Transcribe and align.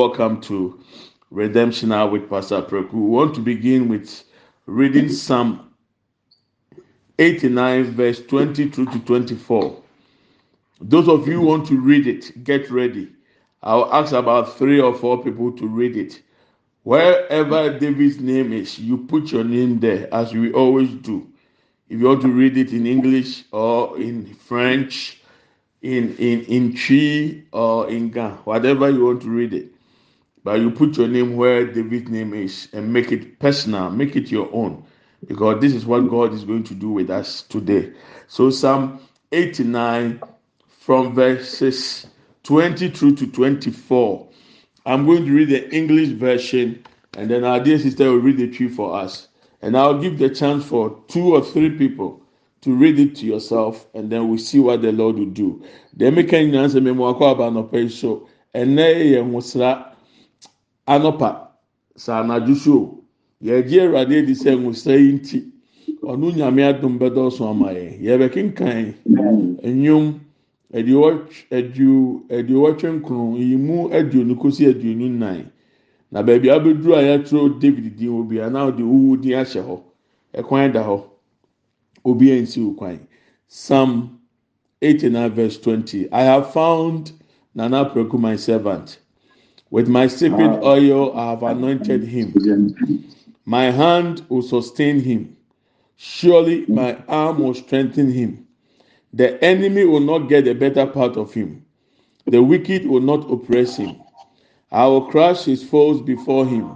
Welcome 0.00 0.40
to 0.42 0.78
Redemption 1.32 1.90
Hour 1.90 2.08
with 2.08 2.30
Pastor 2.30 2.62
Preku. 2.62 2.92
We 2.92 3.00
want 3.00 3.34
to 3.34 3.40
begin 3.40 3.88
with 3.88 4.22
reading 4.66 5.08
Psalm 5.08 5.74
89, 7.18 7.82
verse 7.96 8.20
22 8.24 8.86
to 8.86 8.98
24. 9.00 9.82
Those 10.82 11.08
of 11.08 11.26
you 11.26 11.40
who 11.40 11.46
want 11.46 11.66
to 11.66 11.80
read 11.80 12.06
it, 12.06 12.44
get 12.44 12.70
ready. 12.70 13.10
I'll 13.64 13.92
ask 13.92 14.12
about 14.12 14.56
three 14.56 14.80
or 14.80 14.94
four 14.94 15.20
people 15.20 15.50
to 15.56 15.66
read 15.66 15.96
it. 15.96 16.22
Wherever 16.84 17.76
David's 17.76 18.20
name 18.20 18.52
is, 18.52 18.78
you 18.78 18.98
put 18.98 19.32
your 19.32 19.42
name 19.42 19.80
there, 19.80 20.14
as 20.14 20.32
we 20.32 20.52
always 20.52 20.90
do. 20.94 21.26
If 21.88 21.98
you 21.98 22.06
want 22.06 22.22
to 22.22 22.28
read 22.28 22.56
it 22.56 22.72
in 22.72 22.86
English 22.86 23.46
or 23.50 23.98
in 24.00 24.32
French, 24.32 25.20
in 25.82 26.14
in 26.18 26.42
in 26.42 26.76
Twi 26.76 27.42
or 27.52 27.90
in 27.90 28.10
Ga, 28.10 28.36
whatever 28.44 28.88
you 28.90 29.04
want 29.04 29.22
to 29.22 29.30
read 29.30 29.54
it 29.54 29.72
but 30.48 30.60
you 30.60 30.70
put 30.70 30.96
your 30.96 31.08
name 31.08 31.36
where 31.36 31.66
David's 31.66 32.08
name 32.08 32.32
is 32.32 32.68
and 32.72 32.90
make 32.90 33.12
it 33.12 33.38
personal, 33.38 33.90
make 33.90 34.16
it 34.16 34.30
your 34.30 34.48
own, 34.54 34.82
because 35.26 35.60
this 35.60 35.74
is 35.74 35.84
what 35.84 36.08
God 36.08 36.32
is 36.32 36.42
going 36.42 36.64
to 36.64 36.74
do 36.74 36.88
with 36.88 37.10
us 37.10 37.42
today. 37.42 37.92
So, 38.28 38.48
Psalm 38.48 38.98
89 39.30 40.22
from 40.70 41.14
verses 41.14 42.06
22 42.44 43.14
to 43.16 43.26
24. 43.26 44.26
I'm 44.86 45.04
going 45.04 45.26
to 45.26 45.32
read 45.32 45.50
the 45.50 45.70
English 45.70 46.08
version, 46.18 46.82
and 47.18 47.30
then 47.30 47.44
our 47.44 47.60
dear 47.60 47.78
sister 47.78 48.10
will 48.10 48.20
read 48.20 48.38
the 48.38 48.50
Twi 48.50 48.68
for 48.68 48.96
us. 48.96 49.28
And 49.60 49.76
I'll 49.76 50.00
give 50.00 50.18
the 50.18 50.30
chance 50.30 50.64
for 50.64 50.98
two 51.08 51.34
or 51.34 51.44
three 51.44 51.76
people 51.76 52.22
to 52.62 52.74
read 52.74 52.98
it 52.98 53.16
to 53.16 53.26
yourself, 53.26 53.86
and 53.92 54.08
then 54.08 54.30
we'll 54.30 54.38
see 54.38 54.60
what 54.60 54.80
the 54.80 54.92
Lord 54.92 55.16
will 55.18 55.26
do. 55.26 55.62
The 55.92 56.08
American 56.08 56.54
answer 56.54 56.80
me 56.80 56.92
more 56.92 57.10
about 57.10 57.52
no 57.52 57.88
so, 57.88 58.26
and 58.54 58.78
anɔpa 60.94 61.30
saa 61.96 62.20
anadwo 62.22 62.54
so 62.54 62.76
yɛgye 63.46 63.78
awurade 63.84 64.14
adi 64.18 64.34
sɛ 64.42 64.50
nwosira 64.56 64.96
yi 64.96 65.12
nti 65.12 65.38
ɔno 66.10 66.26
nyame 66.36 66.62
adum 66.70 66.98
bɛdɔɔso 66.98 67.42
ama 67.50 67.68
yɛn 67.72 68.00
yɛbɛkenkan 68.06 68.94
nnwom 69.62 70.04
aduowɔtwe 72.36 72.88
nkron 72.96 73.36
yi 73.36 73.56
mu 73.56 73.88
aduonu 73.98 74.34
kosi 74.40 74.66
aduonu 74.66 75.06
nnan 75.08 75.50
na 76.10 76.22
baabi 76.22 76.48
abɛduru 76.50 76.94
a 76.94 77.02
yɛatwerɛ 77.02 77.58
david 77.60 77.96
din 77.96 78.08
wɔ 78.10 78.28
bia 78.28 78.50
na 78.50 78.66
ɔde 78.70 78.82
wuwu 78.82 79.16
din 79.20 79.32
ahyɛ 79.32 79.60
hɔ 79.68 79.76
ɛkwan 80.34 80.72
da 80.72 80.82
hɔ 80.84 81.02
obi 82.04 82.30
nsi 82.40 82.60
wo 82.64 82.72
kwan 82.72 82.98
psalm 83.46 84.18
eighty 84.82 85.08
nine 85.10 85.30
verse 85.30 85.58
twenty 85.60 86.08
i 86.12 86.22
have 86.22 86.52
found 86.52 87.12
nana 87.54 87.84
preku 87.84 88.18
my 88.18 88.36
servant. 88.36 88.98
With 89.70 89.88
my 89.88 90.06
secret 90.06 90.50
ah. 90.50 90.60
oil, 90.62 91.16
I 91.16 91.30
have 91.30 91.42
anointed 91.42 92.02
him. 92.04 92.34
My 93.44 93.64
hand 93.70 94.22
will 94.28 94.42
sustain 94.42 95.00
him. 95.00 95.36
Surely 95.96 96.64
my 96.68 96.96
arm 97.08 97.40
will 97.40 97.54
strengthen 97.54 98.10
him. 98.12 98.46
The 99.12 99.42
enemy 99.44 99.84
will 99.84 100.00
not 100.00 100.28
get 100.28 100.44
the 100.44 100.54
better 100.54 100.86
part 100.86 101.16
of 101.16 101.34
him. 101.34 101.64
The 102.26 102.42
wicked 102.42 102.86
will 102.86 103.00
not 103.00 103.30
oppress 103.30 103.76
him. 103.76 103.96
I 104.70 104.86
will 104.86 105.06
crush 105.06 105.44
his 105.44 105.62
foes 105.64 106.00
before 106.02 106.46
him 106.46 106.70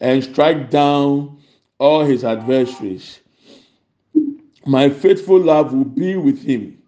and 0.00 0.22
strike 0.22 0.70
down 0.70 1.38
all 1.78 2.04
his 2.04 2.24
adversaries. 2.24 3.20
My 4.66 4.88
faithful 4.88 5.40
love 5.40 5.72
will 5.74 5.84
be 5.84 6.16
with 6.16 6.42
him, 6.42 6.78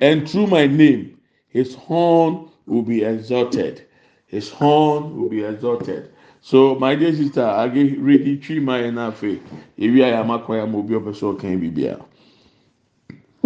and 0.00 0.28
through 0.28 0.46
my 0.46 0.66
name, 0.66 1.18
his 1.48 1.74
horn 1.74 2.48
will 2.66 2.82
be 2.82 3.04
exalted. 3.04 3.86
His 4.26 4.50
horn 4.50 5.16
will 5.16 5.28
be 5.28 5.42
exalted. 5.44 6.10
So, 6.40 6.74
my 6.76 6.94
dear 6.94 7.14
sister, 7.14 7.44
I 7.44 7.68
get 7.68 7.98
ready 7.98 8.36
three 8.36 8.60
my 8.60 8.82
enough. 8.84 9.22
If 9.24 9.40
you 9.76 10.04
are 10.04 10.24
my 10.24 10.38
choir, 10.38 10.66
will 10.66 10.82
be 10.82 11.14
so 11.14 11.34
can 11.34 11.58
be 11.58 11.70
beer. 11.70 11.98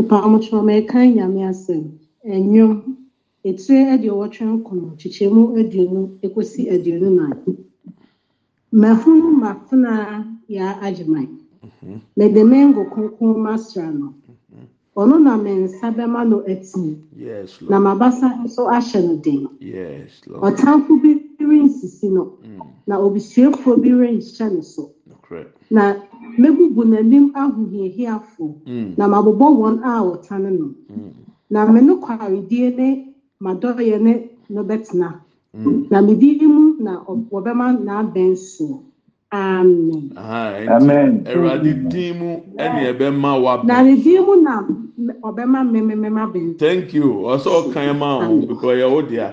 mpamokyerɛ 0.02 0.60
mɛka 0.68 0.98
nyame 1.14 1.40
asɛm 1.50 1.84
ɛnwom 2.34 2.72
etire 3.48 3.82
ɛde 3.92 4.08
ɔwɔtwe 4.14 4.44
nkono 4.54 4.86
kyekyɛmu 5.00 5.42
aduonu 5.60 6.00
ekosi 6.24 6.62
aduonu 6.74 7.08
nan 7.18 7.32
mɛhunu 8.80 9.28
mafuna 9.42 9.92
ya 10.48 10.66
agyeman 10.86 11.28
mɛde 12.18 12.40
mengo 12.50 12.82
kronkron 12.92 13.36
masra 13.44 13.86
no 13.98 14.14
ɔno 14.96 15.16
na 15.22 15.36
me 15.36 15.50
nsa 15.64 15.86
bɛma 15.96 16.20
no 16.30 16.38
atim 16.52 16.96
na 17.70 17.78
m'abasa 17.84 18.26
nso 18.44 18.62
ahyɛ 18.76 19.00
no 19.06 19.14
den. 19.24 19.42
Ɔtamfo 20.46 20.92
bi 21.02 21.10
rensisi 21.38 22.08
no. 22.10 22.38
Mm. 22.44 22.60
na 22.86 22.96
obisuafoɔ 22.98 23.80
bi 23.82 23.90
renhyɛ 23.90 24.52
no 24.54 24.60
so. 24.62 24.90
Na 25.70 25.94
mebubu 26.38 26.82
n'anim 26.84 27.30
ahohiahiafo 27.34 28.44
mm. 28.66 28.94
na 28.98 29.06
mabobɔ 29.08 29.46
wɔn 29.60 29.76
a 29.84 30.02
wɔtane 30.02 30.50
no. 30.58 30.74
Mm. 30.90 31.12
na 31.50 31.66
me 31.72 31.80
no 31.80 31.96
kwaredie 31.98 32.74
ne 32.76 33.14
madɔyɛ 33.40 34.00
ne 34.00 34.30
no 34.50 34.64
bɛtena. 34.64 35.20
Na 35.90 36.00
me 36.02 36.14
di 36.16 36.46
mu 36.46 36.76
na 36.80 36.92
wɔbɛma 37.06 37.78
n'abɛn 37.84 38.34
soɔ 38.36 38.89
amen. 39.32 40.12
amen. 40.68 41.24
Ẹwurade 41.24 41.72
dín 41.90 42.18
mu 42.18 42.40
ẹni 42.58 42.80
ẹ 42.90 42.92
bẹ 42.98 43.10
ma 43.10 43.32
wa 43.38 43.56
bẹ. 43.56 43.64
Na 43.66 43.82
ne 43.82 43.96
dín 43.96 44.22
mu 44.26 44.34
na 44.42 44.62
ọbẹ 45.22 45.44
ma 45.46 45.62
mmemme 45.64 45.94
mmemme 45.94 46.26
bẹ. 46.34 46.40
Thank 46.58 46.94
you. 46.94 47.22
Ọsọ 47.24 47.50
ọkan 47.60 47.98
ma 47.98 48.06
ọ 48.18 48.46
because 48.48 48.78
yẹ 48.80 48.86
wò 48.94 49.08
di 49.08 49.16
a. 49.18 49.30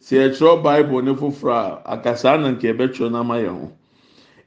Sị 0.00 0.16
ẹ 0.18 0.28
kyerọ 0.28 0.56
Bible 0.62 1.02
ne 1.02 1.12
foforọ 1.12 1.52
a 1.52 1.80
akasa 1.92 2.36
na 2.36 2.50
nke 2.50 2.68
ebe 2.68 2.84
kyerọ 2.88 3.10
n'ama 3.10 3.36
yẹ 3.38 3.48
ho. 3.48 3.68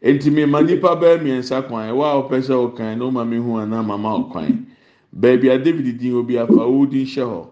Eti 0.01 0.29
mi 0.31 0.45
ma 0.45 0.61
nipa 0.61 0.95
bẹẹ 0.95 1.17
mmiɛnsa 1.19 1.61
kwan 1.67 1.89
ɛwɔ 1.91 2.03
a 2.03 2.15
ɔpɛ 2.21 2.37
sɛ 2.47 2.53
ɔkan 2.65 2.97
na 2.97 3.05
ɔma 3.05 3.23
mi 3.29 3.37
hu 3.37 3.57
ana 3.57 3.83
mama 3.83 4.09
ɔkwan. 4.19 4.65
Beebi 5.19 5.49
a 5.49 5.57
David 5.57 5.97
din 5.99 6.15
obi 6.15 6.37
afa 6.37 6.53
ɔwɔ 6.53 6.87
hyɛ 6.91 7.23
hɔ. 7.25 7.45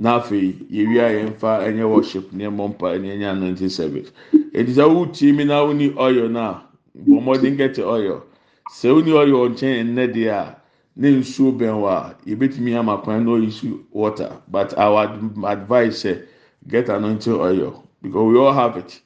N'afei 0.00 0.56
yɛwie 0.70 1.00
a 1.00 1.10
yɛmfa 1.12 1.60
ɛnyɛ 1.66 1.84
worship 1.88 2.32
ne 2.32 2.44
ɛmɔ 2.46 2.68
mpa 2.70 2.98
ne 2.98 3.08
ɛnyɛ 3.16 3.30
anointing 3.32 3.68
service. 3.68 4.10
Eti 4.54 4.72
sɛ 4.72 4.88
wotie 4.88 5.32
mi 5.36 5.44
na 5.44 5.62
woni 5.62 5.92
oil 5.98 6.28
na 6.28 6.62
bɔ 6.96 7.20
mmɔden 7.20 7.56
kɛtɛ 7.58 7.84
oil. 7.84 8.22
Sɛ 8.72 8.94
woni 8.94 9.12
oil 9.12 9.50
nkyɛn 9.50 9.92
nnɛ 9.92 10.12
deɛ 10.14 10.30
a 10.32 10.56
ne 10.96 11.10
nsuo 11.20 11.52
bɛn 11.52 11.74
hɔ 11.76 11.86
a 11.88 12.16
yɛbɛtumi 12.26 12.78
ama 12.78 12.96
kwan 12.98 13.24
na 13.26 13.32
oyi 13.32 13.78
water. 13.92 14.32
But 14.48 14.76
our 14.78 15.04
advice 15.46 16.02
sɛ 16.04 16.22
get 16.66 16.88
anointing 16.88 17.34
oil 17.34 17.84
because 18.00 18.32
we 18.32 18.38
all 18.38 18.52
have 18.52 18.78
it. 18.78 19.00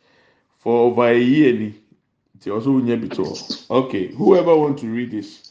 For 0.58 0.86
over 0.86 1.08
a 1.08 1.18
year 1.18 1.52
ni 1.54 1.74
nti 2.38 2.50
ɔso 2.50 2.66
wonya 2.70 2.96
bi 3.00 3.08
to 3.08 3.24
okay 3.68 4.12
whoever 4.14 4.56
want 4.56 4.78
to 4.78 4.86
read 4.86 5.10
this 5.10 5.50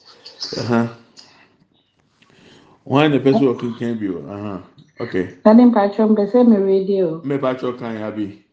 wɔn 2.87 3.05
a 3.05 3.09
na 3.09 3.17
pɛ 3.19 3.33
sɛ 3.33 3.43
ɔkenkan 3.53 3.99
bi 3.99 4.07
wɔ. 4.07 4.63
Nade 4.99 5.65
mpatsɔ 5.65 6.03
mpɛ 6.11 6.23
sɛ 6.31 6.39
me 6.47 6.57
radio. 6.57 7.21
Mepatwɔ 7.25 7.77
kan 7.79 7.97
abi. 7.97 8.43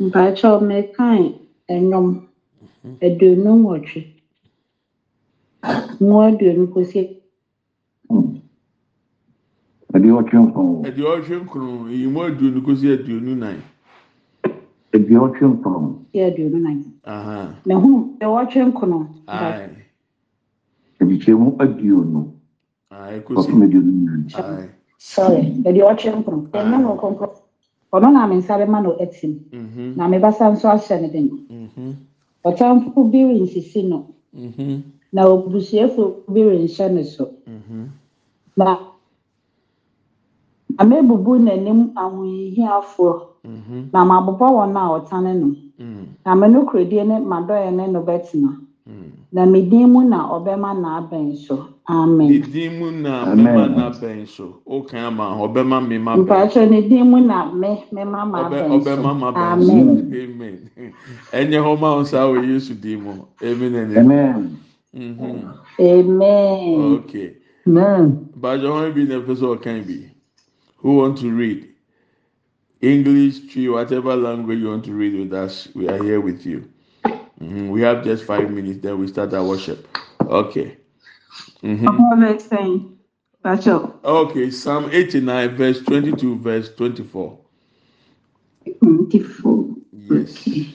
Mpatsɔ 0.00 0.50
mekan 0.62 1.34
ɛnwom 1.68 2.06
aduonu 3.02 3.50
nwɔtwe. 3.60 4.00
Mu 6.00 6.16
aduonu 6.26 6.64
kosi. 6.72 7.02
Ɛdi 9.94 10.08
ɔtwe 10.18 10.36
nkron. 10.46 10.84
Ɛdi 10.86 11.02
ɔtwe 11.02 11.34
nkron. 11.44 11.90
Eyi 11.90 12.06
mu 12.06 12.20
aduonu 12.22 12.62
kosi 12.64 12.86
aduonu 12.94 13.36
nan. 13.36 13.58
Ɛdi 14.94 15.14
ɔtwe 15.24 15.44
nkron. 15.58 16.06
Yɛ 16.14 16.22
aduonu 16.30 16.58
nan. 16.62 16.78
Mehu 17.66 18.16
ɛwɔtwe 18.20 18.60
nkron. 18.72 19.06
Ayi. 19.26 19.68
Ebi 21.00 21.18
kyɛn 21.18 21.38
mu 21.38 21.56
aduonu. 21.58 22.39
Yɛde 25.64 25.80
ɔkyerɛ 25.90 26.18
nkron 26.20 26.40
ɛnna 26.52 26.76
no 26.82 26.94
nkronkron 26.94 27.32
ɔno 27.92 28.08
na 28.12 28.26
me 28.26 28.36
nsa 28.36 28.54
bɛma 28.60 28.82
no 28.82 28.90
atim 29.02 29.32
na 29.96 30.08
me 30.08 30.18
basa 30.18 30.50
nso 30.52 30.68
ahyɛ 30.68 31.00
no 31.02 31.08
den 31.08 31.28
ɔtamfo 32.44 33.10
bi 33.10 33.24
rensisi 33.24 33.82
no. 33.88 34.06
Na 35.12 35.26
obusuafo 35.26 36.22
bi 36.32 36.40
renhyɛ 36.40 36.86
no 36.94 37.02
so. 37.02 37.24
Na 38.56 38.78
amebubu 40.78 41.32
n'anim 41.38 41.80
ahohiafoɔ 41.96 43.14
na 43.92 44.04
mabobɔ 44.04 44.46
wɔn 44.56 44.76
a 44.76 44.82
ɔtane 45.00 45.32
no. 45.40 45.48
Na 46.24 46.34
me 46.34 46.48
no 46.48 46.64
kurodie 46.64 47.04
ne 47.06 47.18
madɔyɛ 47.18 47.74
ne 47.74 47.86
no 47.88 48.02
bɛtena 48.02 48.50
na 49.32 49.46
me 49.46 49.60
din 49.62 49.86
mu 49.92 50.00
na 50.08 50.18
ɔbɛma 50.36 50.70
n'abɛn 50.82 51.36
so 51.36 51.68
amen. 51.88 52.28
ne 52.28 52.38
din 52.38 52.78
mu 52.78 52.90
na 52.90 53.24
mɛma 53.34 53.64
n'abɛn 53.76 54.26
so 54.26 54.60
o 54.66 54.82
kan 54.82 55.04
ama 55.04 55.24
ɔbɛma 55.44 55.86
mi 55.88 55.98
ma 55.98 56.16
bɛn. 56.16 56.26
mpatsɔ 56.26 56.68
ne 56.70 56.80
din 56.88 57.10
mu 57.10 57.20
na 57.20 57.50
mɛ 57.52 57.70
mɛma 57.92 58.20
ma 58.30 58.48
bɛn 58.50 58.68
so 58.68 58.78
ɔbɛma 58.78 59.18
ma 59.18 59.32
bɛn 59.32 59.66
so 59.66 60.16
amen 60.22 60.70
ɛnyɛ 61.32 61.58
hɔ 61.64 61.78
ma 61.80 62.00
nsa 62.00 62.26
wɔ 62.26 62.46
yesu 62.48 62.74
din 62.74 63.02
mu 63.02 63.12
amen 63.42 63.74
and 63.74 63.96
amen. 63.96 64.58
amen. 64.94 65.16
Mhm. 65.16 66.94
okay. 66.98 67.34
amen. 67.66 68.28
bàjẹ́ 68.40 68.68
wọn 68.70 68.92
bí 68.94 69.06
na 69.08 69.14
ẹ̀fẹ́ 69.20 69.36
sọ 69.36 69.56
ọ̀kan 69.56 69.86
bi 69.86 70.10
who 70.82 70.96
want 70.96 71.18
to 71.18 71.30
read 71.30 71.66
English, 72.82 73.52
Twi, 73.52 73.68
whatever 73.68 74.16
language 74.16 74.58
you 74.58 74.68
want 74.68 74.84
to 74.86 74.92
read 74.94 75.12
with 75.14 75.34
us, 75.34 75.68
we 75.74 75.86
are 75.86 76.02
here 76.02 76.18
with 76.18 76.46
you. 76.46 76.64
Mhm. 77.40 77.70
We 77.70 77.80
have 77.82 78.04
just 78.04 78.24
five 78.24 78.50
minutes, 78.50 78.80
then 78.82 78.98
we 78.98 79.06
start 79.08 79.32
our 79.34 79.44
worship. 79.46 79.86
Okay. 80.20 80.76
Mhm. 81.62 81.86
Ten. 82.48 82.96
Okay, 84.04 84.50
Psalm 84.50 84.90
89, 84.92 85.56
verse 85.56 85.80
22, 85.82 86.36
verse 86.38 86.74
24. 86.74 87.38
Twenty-four. 88.82 89.74
Yes. 89.92 90.46
Okay. 90.46 90.68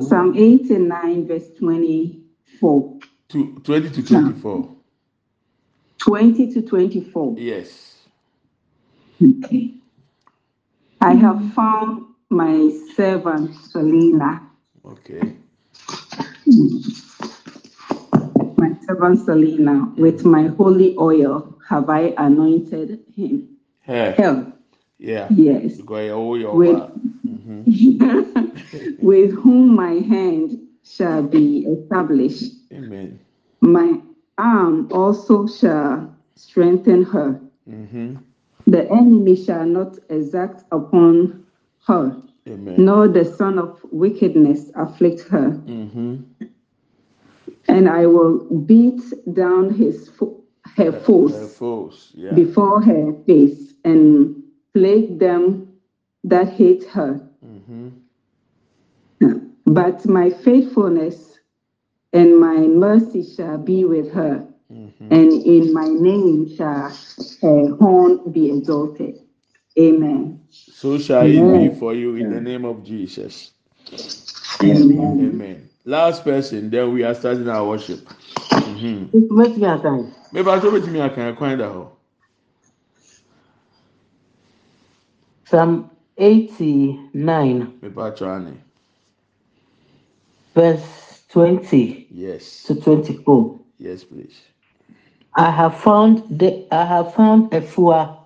Psalm 0.00 0.34
eighty-nine 0.36 1.26
verse 1.26 1.48
twenty-four. 1.58 2.98
Two, 3.28 3.60
20 3.64 3.90
to 3.90 4.02
24. 4.02 4.68
Twenty 5.98 6.52
to 6.52 6.62
twenty-four. 6.62 7.36
Yes. 7.38 7.96
Okay. 9.22 9.74
I 11.00 11.14
have 11.14 11.52
found 11.54 12.06
my 12.30 12.70
servant 12.96 13.54
Selena. 13.54 14.42
Okay. 14.84 15.36
My 18.58 18.68
servant 18.86 19.18
Selena, 19.20 19.92
with 19.96 20.24
my 20.24 20.46
holy 20.46 20.94
oil 20.98 21.56
have 21.68 21.88
I 21.88 22.12
anointed 22.16 23.00
him. 23.14 23.48
Hell, 23.80 24.52
Yeah. 24.98 25.28
yes. 25.28 25.72
Because 25.76 26.06
you're 26.06 26.16
all 26.16 26.38
your 26.38 26.58
With. 26.58 26.78
Mhm. 27.26 27.66
with 29.00 29.32
whom 29.32 29.74
my 29.74 29.94
hand 29.94 30.58
shall 30.82 31.22
be 31.22 31.64
established. 31.66 32.52
Amen. 32.72 33.20
My 33.62 34.00
arm 34.38 34.88
also 34.92 35.46
shall 35.46 36.10
strengthen 36.34 37.02
her. 37.04 37.40
hmm 37.66 38.16
The 38.66 38.90
enemy 38.90 39.34
shall 39.36 39.66
not 39.66 39.98
exact 40.08 40.64
upon 40.70 41.44
her, 41.86 42.16
Amen. 42.46 42.78
nor 42.78 43.08
the 43.08 43.24
son 43.24 43.58
of 43.58 43.80
wickedness 43.90 44.70
afflict 44.74 45.28
her. 45.28 45.60
hmm 45.66 46.16
And 47.68 47.88
I 47.88 48.06
will 48.06 48.38
beat 48.66 49.00
down 49.32 49.70
his 49.70 50.08
fo- 50.08 50.34
her 50.76 50.92
Her 50.92 50.92
foes 50.92 51.34
foes. 51.48 52.12
Yeah. 52.16 52.34
before 52.34 52.82
her 52.82 53.12
face 53.26 53.74
and 53.84 54.42
plague 54.74 55.18
them 55.18 55.66
that 56.24 56.48
hate 56.50 56.84
her. 56.94 57.20
hmm 57.42 57.88
But 59.66 60.06
my 60.08 60.30
faithfulness 60.30 61.40
and 62.12 62.38
my 62.38 62.66
mercy 62.66 63.22
shall 63.22 63.58
be 63.58 63.84
with 63.84 64.10
her, 64.10 64.46
hmm 64.68 65.10
and 65.10 65.32
in 65.44 65.72
my 65.72 65.88
name 65.88 66.46
shall 66.46 66.90
her 67.42 67.68
horn 67.78 68.18
be 68.30 68.50
exalted. 68.50 69.16
Amen. 69.78 70.40
So 70.50 70.98
shall 70.98 71.26
it 71.26 71.50
be 71.50 71.70
for 71.70 71.94
you 71.94 72.16
in 72.16 72.28
the 72.30 72.40
name 72.40 72.64
of 72.64 72.84
Jesus. 72.84 73.52
Amen. 74.62 75.20
Amen. 75.20 75.70
Last 75.84 76.24
person, 76.24 76.70
then 76.70 76.92
we 76.94 77.04
are 77.04 77.14
starting 77.14 77.48
our 77.48 77.66
worship. 77.66 78.08
hmm 78.64 79.06
Wait 79.12 79.56
me 79.58 79.66
a 79.66 79.78
time. 79.78 80.14
Maybe 80.32 80.50
I 80.50 80.60
told 80.60 80.88
me 80.88 81.00
I 81.02 81.08
can 81.10 81.36
find 81.36 81.62
out. 81.62 81.98
Psalm 85.46 85.90
89, 86.18 87.80
Maybe 87.82 88.00
I 88.00 88.10
try. 88.10 88.52
verse 90.54 91.22
20 91.30 92.08
Yes. 92.10 92.66
to 92.66 92.76
24. 92.80 93.60
Yes, 93.78 94.04
please. 94.04 94.40
I 95.36 95.50
have 95.50 95.78
found 95.80 96.24
the 96.40 96.66
I 96.72 96.84
have 96.86 97.14
found 97.14 97.50
Efua 97.52 98.21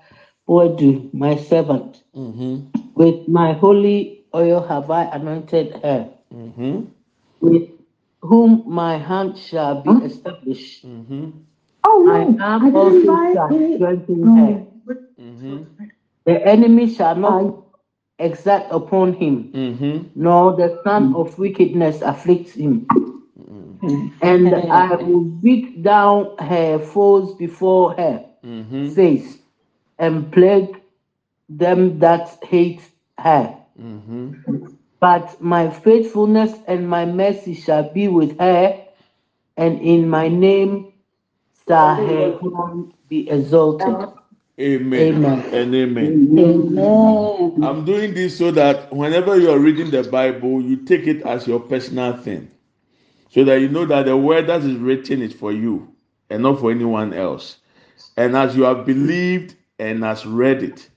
Bodu, 0.48 1.12
my 1.14 1.36
servant. 1.36 2.02
hmm 2.14 2.56
With 2.94 3.28
my 3.28 3.52
holy 3.54 4.24
oil 4.34 4.60
have 4.62 4.90
I 4.90 5.04
anointed 5.04 5.72
her, 5.84 6.10
hmm 6.32 6.80
with 7.40 7.70
whom 8.22 8.64
my 8.66 8.98
hand 8.98 9.38
shall 9.38 9.82
be 9.82 9.90
established. 10.04 10.82
hmm 10.84 11.30
Oh 11.84 12.04
My 12.04 12.24
arm 12.44 12.76
also 12.76 13.16
shall 13.32 13.48
strengthen 13.76 14.24
her. 14.36 14.66
hmm 15.18 15.62
The 16.26 16.46
enemy 16.46 16.88
shall 16.90 17.16
not 17.16 17.64
exact 18.18 18.72
upon 18.72 19.14
him, 19.14 19.50
hmm 19.52 19.98
nor 20.16 20.56
the 20.56 20.80
son 20.84 21.12
of 21.14 21.38
wickedness 21.38 22.02
afflict 22.02 22.50
him. 22.50 22.86
And 24.22 24.54
I 24.70 24.96
will 24.96 25.24
beat 25.42 25.82
down 25.82 26.36
her 26.38 26.78
foes 26.78 27.34
before 27.36 27.94
her 27.94 28.24
face, 28.94 29.38
and 29.98 30.32
plague 30.32 30.80
them 31.48 31.98
that 32.00 32.28
hate 32.44 32.82
her. 33.18 33.56
hmm 33.78 34.32
But 35.00 35.40
my 35.40 35.70
faithfulness 35.70 36.54
and 36.66 36.88
my 36.88 37.06
mercy 37.06 37.54
shall 37.54 37.84
be 37.92 38.08
with 38.08 38.38
her, 38.38 38.80
and 39.56 39.80
in 39.80 40.08
my 40.08 40.28
name 40.28 40.92
shall 41.68 41.96
her 41.96 42.32
horn 42.40 42.92
be 43.08 43.28
exalted. 43.30 44.06
Amen. 44.60 45.20
Amen. 45.20 45.48
And 45.52 45.74
amen. 45.74 46.22
Amen. 46.38 47.32
I'm 47.60 47.84
doing 47.84 48.14
this 48.14 48.38
so 48.38 48.50
that 48.52 48.92
whenever 48.92 49.38
you 49.38 49.50
are 49.50 49.58
reading 49.58 49.90
the 49.90 50.04
Bible, 50.04 50.62
you 50.62 50.76
take 50.78 51.06
it 51.06 51.22
as 51.22 51.46
your 51.46 51.60
personal 51.60 52.14
thing. 52.14 52.50
So 53.30 53.44
that 53.44 53.60
you 53.60 53.68
know 53.68 53.86
that 53.86 54.06
the 54.06 54.16
word 54.16 54.48
that 54.48 54.62
is 54.62 54.76
written 54.76 55.22
is 55.22 55.32
for 55.34 55.52
you 55.52 55.94
and 56.30 56.42
not 56.42 56.60
for 56.60 56.70
anyone 56.70 57.14
else. 57.14 57.58
And 58.16 58.36
as 58.36 58.56
you 58.56 58.64
have 58.64 58.86
believed 58.86 59.56
and 59.78 60.02
has 60.02 60.26
read 60.26 60.62
it, 60.62 60.88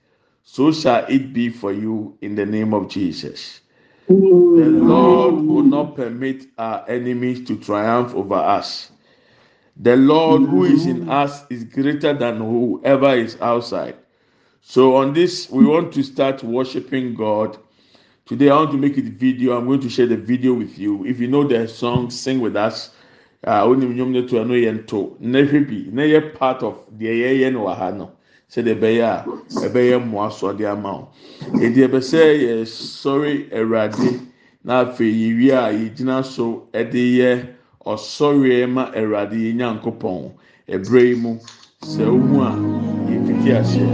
so 0.43 0.71
shall 0.71 1.05
it 1.05 1.33
be 1.33 1.49
for 1.49 1.71
you 1.71 2.17
in 2.21 2.35
the 2.35 2.45
name 2.45 2.73
of 2.73 2.87
Jesus. 2.89 3.61
The 4.07 4.15
Lord 4.15 5.35
will 5.35 5.63
not 5.63 5.95
permit 5.95 6.47
our 6.57 6.83
enemies 6.89 7.45
to 7.47 7.57
triumph 7.57 8.15
over 8.15 8.35
us. 8.35 8.91
The 9.77 9.95
Lord 9.95 10.41
who 10.43 10.65
is 10.65 10.85
in 10.85 11.09
us 11.09 11.45
is 11.49 11.63
greater 11.63 12.13
than 12.13 12.37
whoever 12.37 13.13
is 13.15 13.37
outside. 13.39 13.95
So 14.61 14.95
on 14.95 15.13
this, 15.13 15.49
we 15.49 15.65
want 15.65 15.93
to 15.93 16.03
start 16.03 16.43
worshiping 16.43 17.13
God. 17.15 17.57
Today, 18.25 18.49
I 18.49 18.55
want 18.55 18.71
to 18.71 18.77
make 18.77 18.97
it 18.97 19.05
video. 19.05 19.57
I'm 19.57 19.67
going 19.67 19.79
to 19.81 19.89
share 19.89 20.07
the 20.07 20.17
video 20.17 20.53
with 20.53 20.77
you. 20.77 21.05
If 21.05 21.19
you 21.19 21.27
know 21.27 21.47
the 21.47 21.67
song, 21.67 22.09
sing 22.09 22.41
with 22.41 22.55
us. 22.55 22.91
Uh, 23.47 23.63
onim 23.63 23.93
nnwom 23.95 24.11
no 24.11 24.27
to 24.27 24.41
ano 24.41 24.53
yɛ 24.53 24.83
nto 24.83 25.15
na 25.21 25.39
hwɛ 25.39 25.65
bi 25.65 25.89
na 25.93 26.01
yɛ 26.03 26.33
part 26.35 26.61
of 26.61 26.75
deɛ 26.97 27.39
sɛdeɛ 28.51 28.73
ɛbɛyɛ 28.75 29.03
a 29.03 29.25
ɛbɛyɛ 29.65 29.97
mmoa 30.03 30.27
sɔde 30.29 30.65
ama 30.65 30.91
wo. 30.97 31.07
Edi 31.61 31.81
ɛbɛsɛ 31.87 32.21
yɛ 32.43 32.53
sɔre 32.65 33.31
awurade. 33.53 34.19
Na 34.63 34.81
afei 34.83 35.11
yɛwie 35.13 35.51
a 35.53 35.71
yɛgyina 35.71 36.23
so 36.23 36.67
ɛde 36.73 37.01
yɛ 37.19 37.31
ɔsɔre 37.85 38.67
ma 38.69 38.91
awurade 38.95 39.37
yɛ 39.37 39.53
nyankopɔn. 39.55 40.31
Ɛbrɛ 40.67 41.01
yi 41.09 41.15
mu 41.15 41.37
sɛ 41.83 42.03
ohun 42.07 42.41
a 42.41 42.51
yɛfiti 43.09 43.49
aseɛ. 43.53 43.85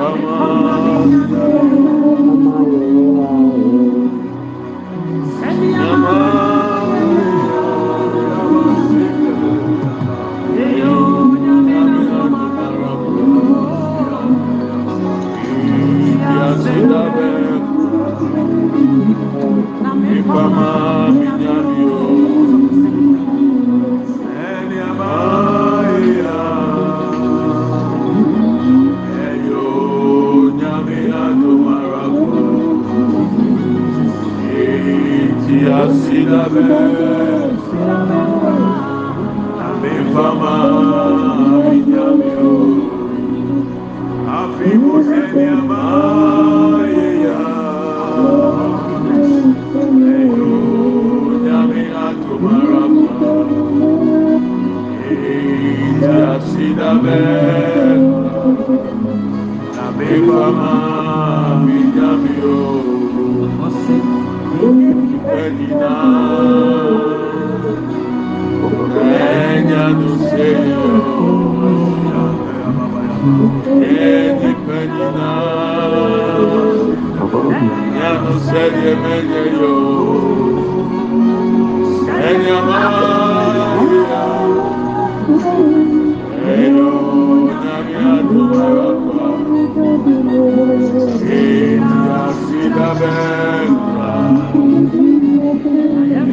amado. 0.00 1.83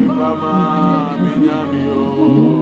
Mama, 0.08 1.18
mi 1.22 1.32
nyami 1.46 1.82
o. 1.88 2.00
Oh. 2.00 2.61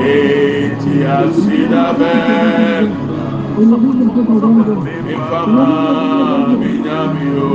Eti 0.00 1.04
asida 1.04 1.92
bel 1.98 2.86
Mifama 5.06 5.66
binyamio 6.60 7.50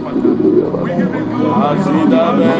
Asidabe, 1.51 2.53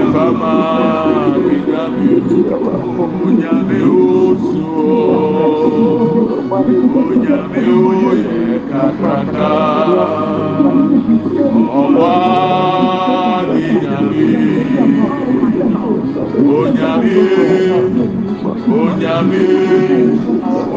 Ifama, 0.00 0.54
Midami, 1.46 2.10
Onyame 3.24 3.78
Osu, 3.82 4.66
Onyame 6.98 7.60
Oye 7.86 8.60
Kakraka, 8.68 9.52
Ọwa 11.80 12.12
Niyame, 13.48 14.24
Onyame, 16.58 17.14
Onyame 18.78 19.42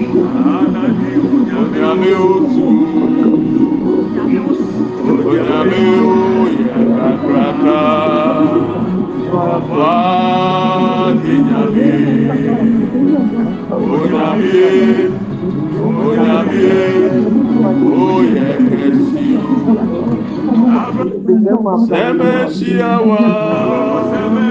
Onyame 5.29 5.83
oye 6.13 6.65
kakraka 6.97 7.79
wa 9.79 9.95
nyame 24.13 24.47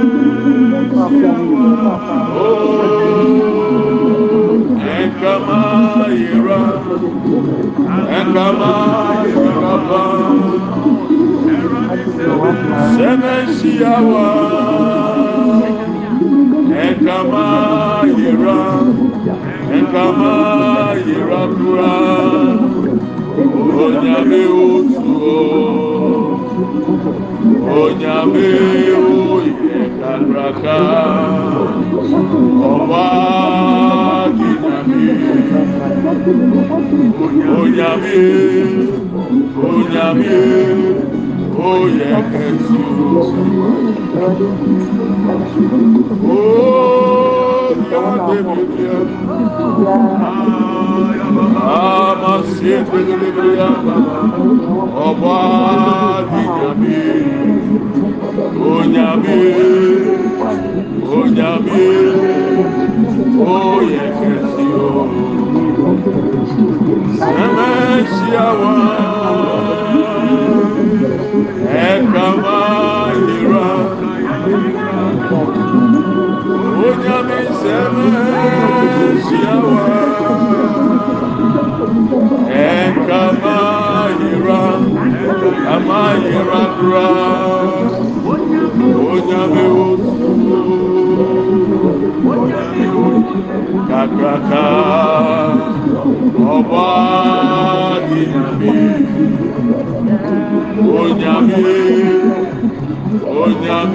ramayiraba 8.36 10.04
sẹmẹsiawa 12.96 14.28
ẹkamayira 16.86 18.60
ẹkamayirabura 19.78 21.94
onyame 23.84 24.42
otuo 24.66 25.38
onyame 27.82 28.48
oyekadraka 29.34 30.78
ọba. 32.74 33.06
Ɔba 34.86 36.78
dinami 36.90 37.42
onyame 37.58 38.18
onyame 39.70 40.38
oyɛ 41.70 42.12
kɛse 42.32 42.80
o 46.30 46.42
nyame 47.90 48.38
bibia 48.48 48.98
ama 51.78 52.34
sie 52.54 52.78
gbegbegbea 52.88 53.70
ọba 55.08 55.38
dinami 56.32 57.00
onyame 58.72 59.38
onyame 61.18 61.84
oyɛ 63.56 64.06
kɛse 64.20 64.65
sɛmɛsiawa 67.20 68.74
ɛkama 71.86 72.15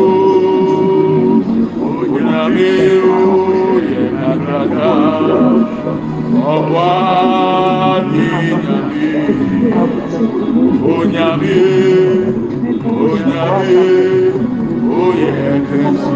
onyame 2.13 2.69
oyɛ 3.17 4.01
kakraka 4.19 4.89
ọba 6.35 6.89
dinami 8.11 9.07
onyame 10.93 10.93
onyame 10.93 10.95
onyame 10.95 11.57
onyame 13.01 13.83
oyɛ 15.01 15.33
kɛse 15.67 16.15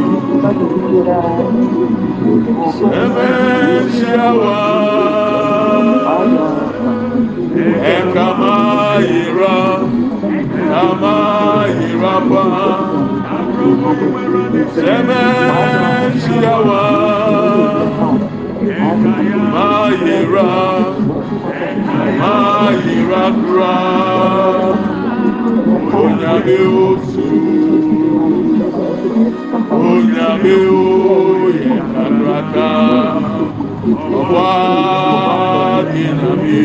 sɛmɛsiawa 2.77 4.59
ɛkama 7.95 8.53
yira 9.07 9.57
kama 10.71 11.15
yira 11.79 12.15
pa 12.29 12.43
sɛmɛsiawa 14.75 16.81
ma 22.19 22.35
yira 22.83 23.23
kura. 23.39 23.75
Onyame 25.99 26.57
osu. 26.85 27.27
Onyame 29.71 30.55
oyɛ 30.75 31.75
kakraka 31.93 32.69
ọba 34.19 34.49
dinami 35.91 36.61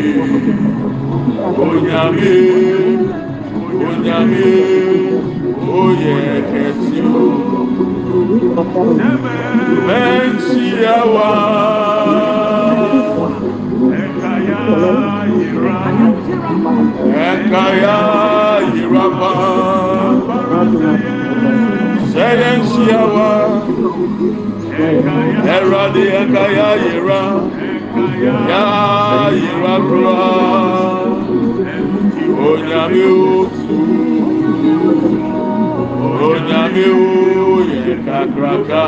onyame 1.67 2.35
onyame 3.89 4.49
oyɛ 5.81 6.17
kɛse 6.51 7.01
o. 7.23 7.27
Mɛnsiawa 9.87 11.31
ɛnkaya 17.29 17.97
yiraba 18.75 19.33
sɛyɛnsiawa 22.13 23.29
ɛwurade 25.55 26.03
ɛnkaya 26.21 26.69
yira 26.83 27.23
ya 28.51 28.65
yira 29.41 29.75
kura 29.87 30.19
onyame 32.49 33.05
otu 33.39 33.79
onyame 36.29 36.87
oyɛ 37.55 37.95
kakraka 38.07 38.85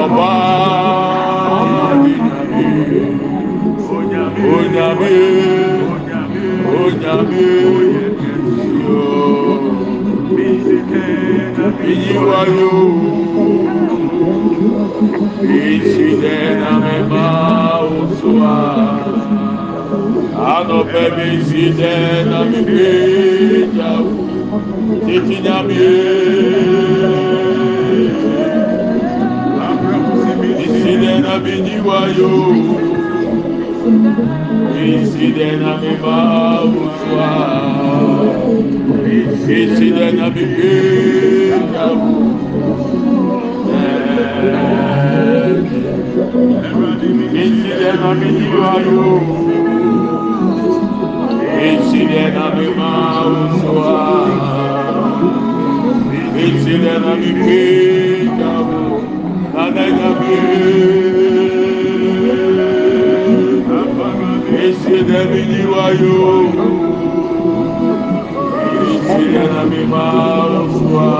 ọba 0.00 0.30
dinami 2.02 2.66
onyame 4.54 5.14
onyame 6.80 7.46
miyiwayo 11.78 12.72
iside 15.66 16.36
namema 16.60 17.26
osua 17.98 18.54
anɔpɛ 20.54 21.02
miside 21.16 21.92
namepejawo 22.30 24.12
titi 25.04 25.36
nyamie 25.44 25.94
Sidena 30.82 31.38
bini 31.44 31.76
wayo 31.86 32.32
iyiwayo 34.88 35.02
ìsìlẹ 35.02 35.48
nàmẹmà 35.62 36.14
òṣùwà 36.64 37.28
ànọpẹ 37.56 38.54
mi 39.02 39.16
ìsìlẹ 39.62 40.06
nàmẹmẹ 40.18 40.70
ìjàwó 41.58 42.10
títí 42.88 42.98
nàmẹ 46.62 47.08
ìsìlẹ 47.44 47.90
nàmẹ 48.02 48.28
níwáyò 48.38 49.06
ìsìlẹ 51.68 52.24
nàmẹmà 52.36 52.90
òṣùwà 53.26 53.92
ìsìlẹ 56.46 56.94
nàmẹmẹ 57.04 57.58
ìjàwó. 58.24 58.78
Esile 64.68 65.20
na 69.52 69.62
mi 69.70 69.80
ma 69.90 70.06
usua. 70.64 71.10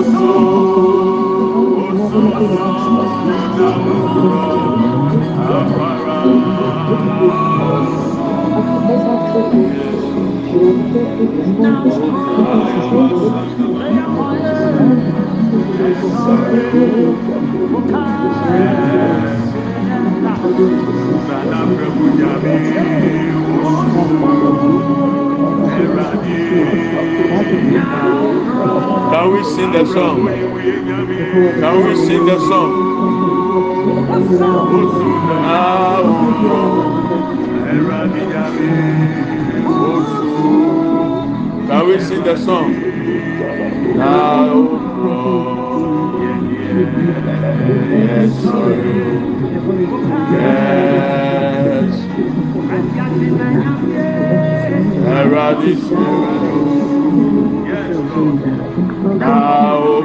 Esile 0.00 0.58
na 0.58 0.76
mi 0.80 0.93
pe 2.10 2.20
jabu. 22.64 25.23
Can 26.24 26.32
we 29.30 29.44
sing 29.44 29.72
the 29.72 29.84
song? 29.84 30.26
Can 30.26 31.84
we 31.84 31.94
sing 32.06 32.24
the 32.24 32.38
song? 32.38 32.70
Can 41.68 41.86
we 41.86 42.00
sing 42.00 42.24
the 42.24 42.36
song? 42.38 42.74
Yes, 50.30 51.94
yes. 55.44 55.54
Eradis, 55.54 55.90
now, 59.18 60.04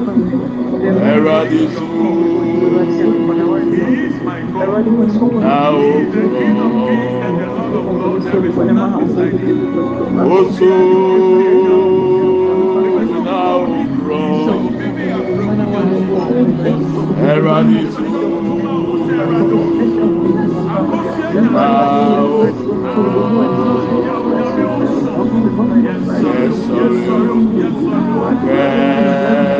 Eradi 0.00 1.68
su 1.74 1.86
na 5.40 5.70
okro 5.70 6.24
osu 10.36 10.72
na 13.24 13.56
okro 13.56 14.22
Eradi 17.32 17.82
su 17.92 18.04
na 21.52 21.68
Yes, 25.80 26.66
sorry. 26.66 27.40
Yes, 28.46 29.59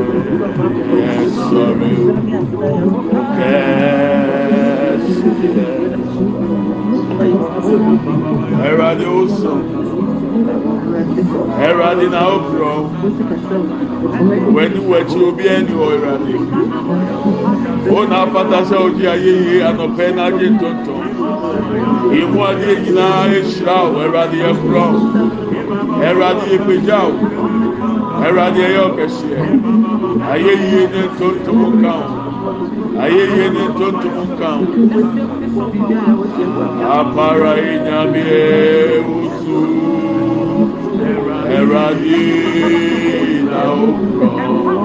Yes, 0.00 1.34
sorry. 1.34 1.92
Yes, 3.40 5.04
yes. 5.44 5.80
Eradi 8.70 9.04
oso 9.04 9.52
ẹwurade 11.66 12.06
na 12.12 12.20
okorɔ 12.34 12.72
w'ani 14.54 14.80
w'akyi 14.90 15.18
obi 15.28 15.44
ẹni 15.54 15.72
wɔ 15.80 15.86
ẹwurade 15.94 16.34
wọn 17.90 18.04
na 18.10 18.16
apata 18.24 18.58
sɛ 18.68 18.76
ɔdi 18.86 19.04
ayẹyẹ 19.12 19.56
anɔpɛ 19.68 20.04
n'agye 20.16 20.46
ntontom 20.54 21.00
ìmú 22.18 22.38
adeɛ 22.48 22.72
nyinaa 22.82 23.22
ehyira 23.38 23.74
o 23.86 23.88
ẹwurade 24.04 24.36
yɛ 24.44 24.50
korɔ 24.60 24.84
ẹwurade 26.08 26.44
yɛ 26.52 26.58
pegya 26.66 26.98
o 27.08 27.12
ẹwurade 28.26 28.64
yɛ 28.74 28.80
ɔkɛseɛ 28.88 29.40
ayẹyẹ 30.32 30.82
ne 30.92 31.00
ntontom 31.10 31.60
nka 31.78 31.92
o 32.04 32.06
ayẹyẹ 33.02 33.46
ne 33.54 33.62
ntontom 33.72 34.16
nka 34.30 34.50
o 34.60 34.66
apara 36.98 37.52
enyamie 37.72 38.42
wusu 39.08 39.58
ẹwurade 41.56 42.22
na 43.50 43.60
okorɔ 43.84 44.82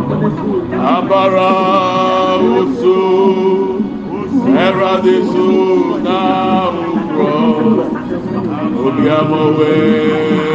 apara 0.95 1.49
wusu 2.43 2.97
ẹwurade 4.65 5.15
su 5.31 5.47
na 6.05 6.17
okorɔ 6.93 7.85
obi 8.85 9.05
amọwe 9.19 9.71
wusu 10.21 10.54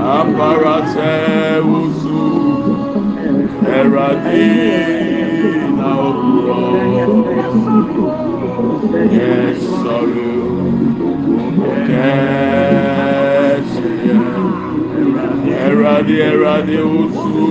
aparatɛ 0.00 1.12
wusu 1.68 2.20
ɛradi 3.76 4.46
na 5.76 5.88
ɔwurɔ 6.06 6.60
yɛ 9.14 9.30
sɔlu 9.80 10.30
kɛɛsiyɛ 11.88 13.06
ɛradi 15.66 16.16
ɛradi 16.30 16.78
wusu 16.92 17.46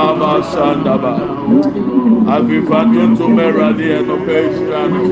amasandaba 0.00 1.12
afifa 2.34 2.78
tuntun 2.92 3.34
ɛradi 3.46 3.86
ɛnupɛ 3.98 4.34
isiranu 4.48 5.02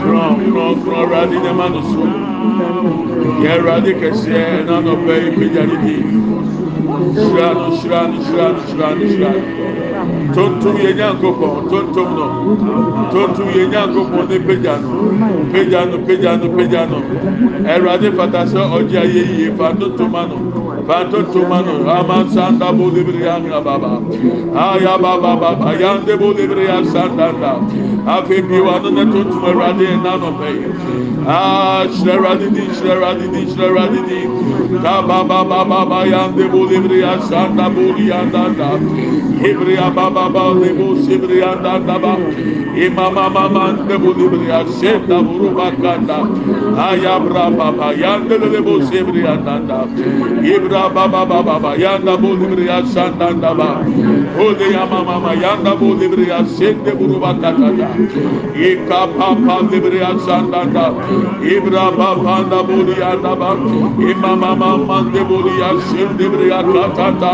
kron 0.00 0.34
kron 0.50 0.74
kron 0.84 1.00
ɛradi 1.04 1.36
nyamanu 1.44 1.80
sunu. 1.90 2.21
yɛ 3.42 3.50
awurade 3.56 3.92
kɛseɛ 4.00 4.64
nanɔpɛ 4.66 5.12
yi 5.22 5.30
pagya 5.36 5.62
ne 5.66 5.76
din 5.84 6.06
hyira 7.14 7.48
no 7.54 7.66
hyira 7.78 8.00
no 8.10 8.18
hyira 8.26 8.46
no 8.54 8.60
hyira 8.68 8.88
no 8.98 9.04
hyira 9.10 9.30
no 9.32 10.34
tontom 10.34 10.76
yɛ 10.84 10.90
nyankopɔn 10.98 11.54
tontom 11.70 12.08
no 12.16 12.26
tontom 13.12 13.48
yɛ 13.56 13.64
nyankopɔn 13.72 14.24
ne 14.30 14.38
pagya 14.46 14.74
no 14.82 14.90
pagya 15.52 15.80
no 15.90 15.96
pagya 16.06 16.32
no 16.40 16.46
pagya 16.56 16.82
no 16.90 16.98
awurade 17.72 18.08
fata 18.16 18.40
sɛ 18.52 18.60
ɔgye 18.76 18.98
ayɛ 19.04 19.22
yie 19.36 19.48
fa 19.56 19.66
Pantotumano, 20.86 21.86
Amansanda 21.88 22.72
Bolibrianga 22.72 23.62
Baba, 23.62 24.00
Ayababa 24.52 25.36
Baba, 25.40 25.74
Yande 25.78 26.16
Bolibria 26.18 26.82
Sandanda, 26.84 27.60
Afebiwana 28.04 28.90
Natutuma 28.90 29.52
Radi 29.54 29.86
and 29.92 30.02
Nanope, 30.02 31.24
Ah, 31.24 31.86
Shleradidi, 31.88 32.66
Shleradidi, 32.74 33.46
Shleradidi, 33.46 34.26
Kababa 34.82 35.48
Baba, 35.48 36.04
Yande 36.06 36.48
Bolibria 36.50 37.20
Sanda 37.28 37.70
Boliandanda, 37.72 38.78
Ibria 39.40 39.94
Baba 39.94 40.28
Balibu 40.28 40.96
Sibriandanda, 41.06 41.98
Imama 42.74 43.30
Mamande 43.30 43.96
Bolibria 43.98 44.66
Senda 44.80 45.22
Burubakanda, 45.22 46.26
Aya 46.76 47.18
Baba, 47.20 47.92
Yande 47.94 48.38
Lebo 48.38 48.80
Sibrianda, 48.80 49.86
Ibra 50.42 50.88
baba 50.92 51.24
baba 51.26 51.42
baba 51.42 51.76
yanda 51.76 52.16
bu 52.20 52.34
libriya 52.36 52.82
sandanda 52.92 53.54
ba. 53.56 53.68
Ode 54.38 54.66
yama 54.72 55.04
mama 55.04 55.34
yanda 55.34 55.72
bu 55.78 55.94
libriya 56.00 56.44
sende 56.46 56.92
buruba 56.98 57.32
kakata 57.40 57.88
Ika 58.56 59.00
papa 59.18 59.56
libriya 59.70 60.10
sandanda 60.26 60.86
Ibra 61.42 61.86
baba 61.96 62.42
da 62.50 62.62
bu 62.66 62.78
yanda 63.00 63.34
ba. 63.38 63.50
Imama 64.10 64.56
mama 64.58 64.98
de 65.12 65.22
bu 65.28 65.38
ya 65.60 65.70
sende 65.88 66.24
libriya 66.24 66.62
kakata 66.62 67.32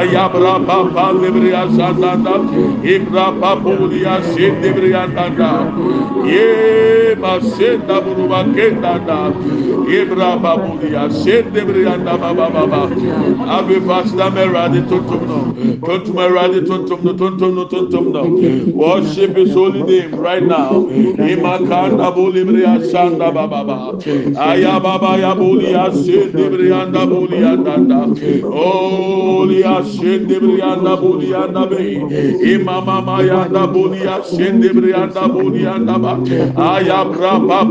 Ayabra 0.00 0.58
papa 0.66 1.12
libriya 1.20 1.62
sandanda 1.76 2.34
Ibra 2.82 3.26
papa 3.40 3.62
bu 3.62 3.92
ya 3.94 4.20
sende 4.22 4.68
libriya 4.68 5.06
sandanda 5.14 5.50
Ye 6.26 7.14
masenda 7.22 8.00
buruba 8.04 8.42
kendanda 8.54 8.67
Ibra 9.88 10.36
babu 10.42 10.86
ya 10.92 11.08
sende 11.10 11.60
libriya 11.60 11.98
baba 12.04 12.50
baba 12.50 12.82
abe 13.56 13.80
fasita 13.86 14.30
mẹradi 14.30 14.80
tuntum 14.88 15.22
nọ 15.28 15.40
tuntum 15.86 16.14
mẹradi 16.16 16.60
tuntum 16.68 16.98
nọ 17.04 17.12
tuntum 17.18 17.54
nọ 17.56 17.64
tuntum 17.70 18.04
nọ 18.12 18.22
worship 18.74 19.36
his 19.36 19.54
holy 19.54 19.82
name 19.82 20.12
right 20.20 20.42
now 20.42 20.86
imakanda 21.32 22.10
bolibri 22.14 22.64
asanda 22.64 23.32
baba 23.32 25.16
ya 25.18 25.34
boli 25.34 25.74
asende 25.74 26.44
brianda 26.52 27.06
boli 27.06 27.38
andanda 27.52 28.00
oli 28.44 29.62
asende 29.64 30.36
brianda 30.40 30.96
boli 31.00 31.34
anda 31.34 31.66
be 31.66 32.00
imama 32.54 33.00
maya 33.06 33.48
da 33.52 33.66
boli 33.66 33.98
asende 34.16 34.68
brianda 34.76 35.28
boli 35.32 35.66
anda 35.66 35.98
ba 35.98 36.12
aya 36.56 37.04
braba 37.04 37.64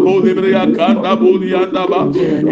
akanda 0.88 1.16
boli 1.20 1.54
anda 1.54 1.88
ba. 1.88 2.02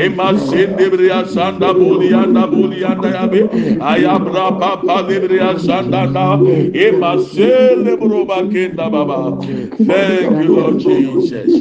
Imasende 0.06 0.90
bria 0.92 1.26
sanda 1.26 1.74
boli 1.74 2.14
anda 2.14 2.48
boli 2.48 2.84
anda 2.84 3.10
yabe 3.10 3.50
ayabra 3.80 4.52
papa 4.60 5.02
libria 5.08 5.58
sanda 5.60 6.06
da 6.14 6.38
emasele 6.86 7.96
broba 7.98 8.42
kenda 8.52 8.90
baba 8.92 9.38
thank 9.86 10.44
you 10.44 10.56
lord 10.56 10.80
jesus. 10.80 11.52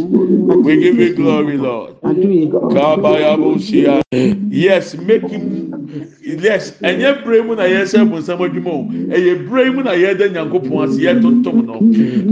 We 0.65 0.77
give 0.81 0.99
you 0.99 1.15
glory 1.15 1.57
lord. 1.57 1.95
Kabayabusia 2.03 4.03
yes 4.51 4.95
make 4.95 5.23
him 5.29 5.74
yes 6.23 6.73
ɛnyɛ 6.83 7.25
bere 7.25 7.43
mu 7.43 7.55
na 7.55 7.63
yɛsɛ 7.65 8.09
bonsam 8.11 8.39
adwuma 8.41 8.71
o 8.71 8.85
ɛyɛ 9.15 9.49
bere 9.51 9.71
mu 9.73 9.83
na 9.83 9.93
yɛda 9.93 10.29
nyankopɔn 10.33 10.89
ase 10.89 10.99
yɛtontom 11.01 11.65
no 11.67 11.79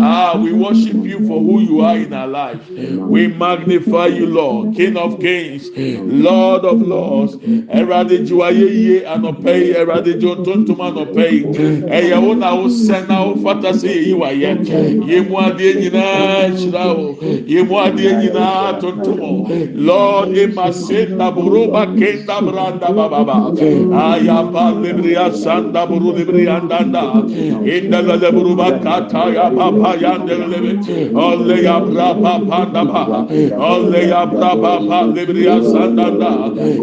ah 0.02 0.38
we 0.42 0.52
worship 0.52 0.96
you 1.04 1.20
for 1.26 1.40
who 1.40 1.60
you 1.60 1.80
are 1.80 1.96
in 1.96 2.12
our 2.12 2.26
life. 2.26 2.60
We 2.70 3.28
magnify 3.28 4.06
you 4.06 4.26
lord 4.26 4.74
king 4.76 4.96
of 4.96 5.20
kings 5.20 5.70
lord 5.76 6.64
of 6.64 6.80
lords. 6.82 7.36
Ɛwurade 7.36 8.26
gye 8.26 8.34
wa 8.34 8.50
yɛ 8.50 8.68
yie 8.70 9.00
anɔpɛ 9.04 9.52
yi 9.66 9.72
ɛwurade 9.74 10.20
gye 10.20 10.34
ntontom 10.34 10.78
anɔpɛ 10.78 11.32
yi 11.32 11.42
ɛyɛ 11.88 12.22
wo 12.26 12.34
na 12.34 12.54
wo 12.54 12.66
sɛ 12.68 13.08
na 13.08 13.24
wo 13.24 13.36
fata 13.36 13.70
sɛ 13.72 13.88
yɛyi 13.88 14.14
wa 14.18 14.28
yɛ 14.28 14.64
yɛ 15.06 15.28
mu 15.28 15.36
adeɛ 15.36 15.74
nyinaa 15.80 16.50
hyira 16.50 16.84
o. 16.96 17.14
Yɛ 17.46 17.68
mu 17.68 17.74
adeɛ 17.76 18.10
nyinaa 18.22 18.80
tontom 18.80 19.20
o. 19.20 19.48
Lord 19.74 20.36
ema 20.36 20.72
se 20.72 21.06
naboroba 21.06 21.86
kenda 21.96 22.40
branda 22.40 22.88
bababa 22.88 23.51
ayaba 23.58 24.72
lebriya 24.82 25.32
sanda 25.32 25.86
buru 25.86 26.12
lebriya 26.16 26.60
ndanda. 26.64 27.22
Inda 27.64 28.02
leburu 28.02 28.56
bakata 28.56 29.32
ya 29.34 29.50
papa 29.50 29.96
yanda 30.00 30.34
lebe. 30.34 30.78
Olle 31.14 31.62
ya 31.62 31.80
bra 31.80 32.14
papa 32.14 32.66
ndaba 32.70 33.26
olle 33.58 34.08
ya 34.08 34.26
bra 34.26 34.56
papa 34.56 35.06
lebriya 35.14 35.62
sanda 35.62 36.10
nda. 36.10 36.32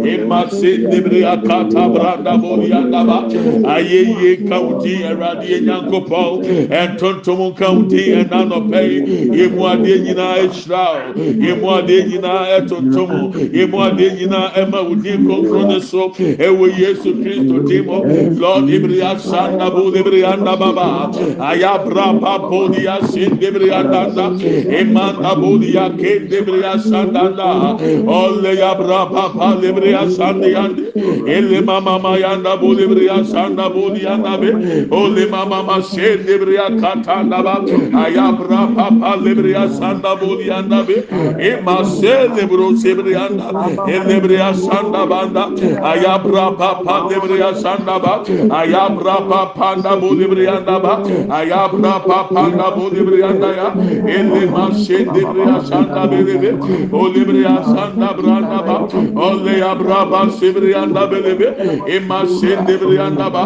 Ema 0.06 0.50
se 0.50 0.78
lebriya 0.78 1.38
kata 1.38 1.90
branda 1.90 2.38
boriya 2.38 2.80
ndaba 2.82 3.24
ayeye 3.68 4.38
kaunti 4.50 4.94
eradi 5.10 5.60
nyankopɔ 5.66 6.20
ɛntontom 6.82 7.54
kaunti 7.56 8.02
ɛnanɔpɛ 8.20 8.80
emu 9.42 9.62
adeɛ 9.72 9.96
nyinaa 10.06 10.36
ehyira 10.46 10.84
emu 11.50 11.68
adeɛ 11.78 12.00
nyinaa 12.10 12.44
ɛtontom 12.58 13.12
emu 13.62 13.78
adeɛ 13.88 14.08
nyinaa 14.18 14.48
ɛma 14.60 14.80
wudi 14.88 15.12
nkonkron 15.18 15.68
ne 15.68 15.80
so 15.80 16.12
ɛwɔ 16.60 16.78
yesu 16.78 17.14
kristo 17.24 17.64
ti 17.68 17.82
mu 17.82 18.04
lord 18.40 18.68
ibiriya 18.70 19.20
sanda 19.20 19.70
bu 19.72 19.92
ibiriya 19.96 20.36
nda 20.40 20.56
baba. 20.58 21.10
Ayabra 21.40 22.20
papo 22.20 22.68
diya 22.70 23.00
sin 23.08 23.40
ibiriya 23.40 23.84
danda 23.84 24.36
imanda 24.80 25.36
bu 25.40 25.58
diya 25.60 25.90
ke 25.98 26.28
ibiriya 26.28 26.80
sanda 26.80 27.32
da 27.36 27.76
olle 28.08 28.52
yabra 28.60 29.08
papa 29.12 29.58
ibiriya 29.64 30.10
sandi 30.12 30.52
yandi 30.54 30.84
ele 31.28 31.62
mama 31.62 32.00
ma 32.00 32.16
yanda 32.18 32.58
bu 32.60 32.76
ibiriya 32.76 33.24
sanda 33.26 33.70
bu 33.70 33.92
diya 33.96 34.18
nabe 34.20 34.52
olle 34.92 35.30
mama 35.30 35.64
ma 35.64 35.80
sen 35.82 36.20
ibiriya 36.28 36.76
katanda 36.80 37.44
ba. 37.44 37.56
Ayabra 38.04 38.76
papa 38.76 39.18
ibiriya 39.24 39.70
sanda 39.72 40.16
bu 40.20 40.38
diya 40.42 40.62
nabe 40.68 41.08
ima 41.40 41.86
sen 41.86 42.36
ibiro 42.38 42.72
ibiriya 42.76 43.30
nda. 43.32 43.48
Ele 43.88 44.18
ibiriya 44.20 44.54
sanda 44.56 45.06
banda 45.08 45.50
ayabra 45.84 46.49
papa 46.58 47.10
ibiriya 47.16 47.56
sanda 47.56 48.00
ba. 48.00 48.24
Ayabra 48.60 49.18
papa 49.30 49.76
nda 49.78 49.96
bu 50.02 50.14
ibiriya 50.16 50.60
nda 50.62 50.80
ba. 50.80 50.94
Ayabra 51.30 51.94
papa 52.08 52.42
nda 52.50 52.68
bu 52.76 52.84
ibiriya 52.94 53.30
nda 53.38 53.50
ya. 53.60 53.68
Ele 54.16 54.46
ma 54.52 54.72
sen 54.74 55.08
ibiriya 55.10 55.62
sanda 55.70 56.08
belebe 56.08 56.50
olle 56.92 57.18
ibiriya 57.24 57.64
sanda 57.64 58.14
branda 58.18 58.60
ba. 58.68 58.78
Olle 59.16 59.54
yabra 59.60 60.06
ba 60.12 60.22
ibiriya 60.42 60.86
nda 60.90 61.08
belebe 61.12 61.48
ima 61.96 62.26
sen 62.28 62.60
ibiriya 62.68 63.10
nda 63.14 63.30
ba. 63.30 63.44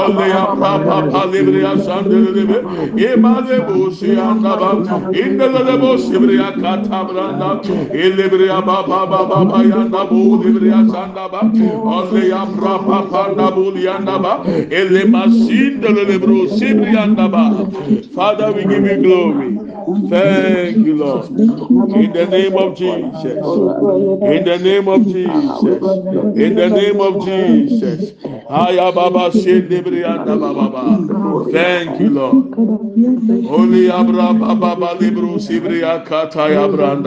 Olle 0.00 0.24
yabra 0.34 0.72
papa 0.86 1.22
ibiriya 1.40 1.72
sanda 1.84 2.16
belebe 2.24 2.56
ima 2.96 3.34
de 3.48 3.58
bu 3.66 3.90
siyanda 3.90 4.56
ba. 4.60 4.70
Inde 5.12 5.46
de 5.66 5.74
bu 5.80 5.90
ibiriya 6.16 6.50
kata 6.60 7.00
branda. 7.08 7.60
Ele 7.92 8.26
ibiriya 8.26 8.60
baba 8.66 9.06
baba 9.06 9.26
baba 9.30 9.58
yanda 9.64 10.04
bu 10.10 10.42
ibiriya 10.44 10.80
sanda 10.92 11.28
ba. 11.32 11.40
Olle 11.96 12.28
Abra 12.42 12.78
Papa 12.78 13.34
Nabuliandaba, 13.36 14.42
Elemasin 14.70 15.80
de 15.80 15.88
Lebro 15.92 16.48
Sibriandaba. 16.48 17.44
Father, 18.14 18.52
we 18.52 18.64
give 18.64 18.84
you 18.84 18.96
glory. 19.02 19.61
Thank 20.08 20.82
you 20.84 20.94
lord 20.96 21.32
in 21.92 22.12
the 22.12 22.26
name 22.26 22.56
of 22.56 22.76
jesus 22.76 23.56
in 24.24 24.44
the 24.44 24.58
name 24.58 24.88
of 24.88 25.04
jesus 25.06 25.82
in 26.34 26.54
the 26.56 26.68
name 26.70 27.00
of 27.00 27.18
jesus 27.20 28.14
thank 31.50 31.98
you 32.00 32.10
lord 32.10 32.42
Holy 33.42 33.88
Abra 33.90 34.34
Baba 34.34 34.66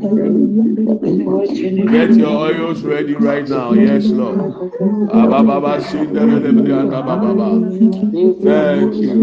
Get 1.87 2.17
your 2.17 2.29
oils 2.49 2.83
ready 2.83 3.15
right 3.15 3.47
now. 3.47 3.73
Yes, 3.73 4.11
Lord. 4.13 4.45
Thank 8.43 8.95
you. 9.01 9.13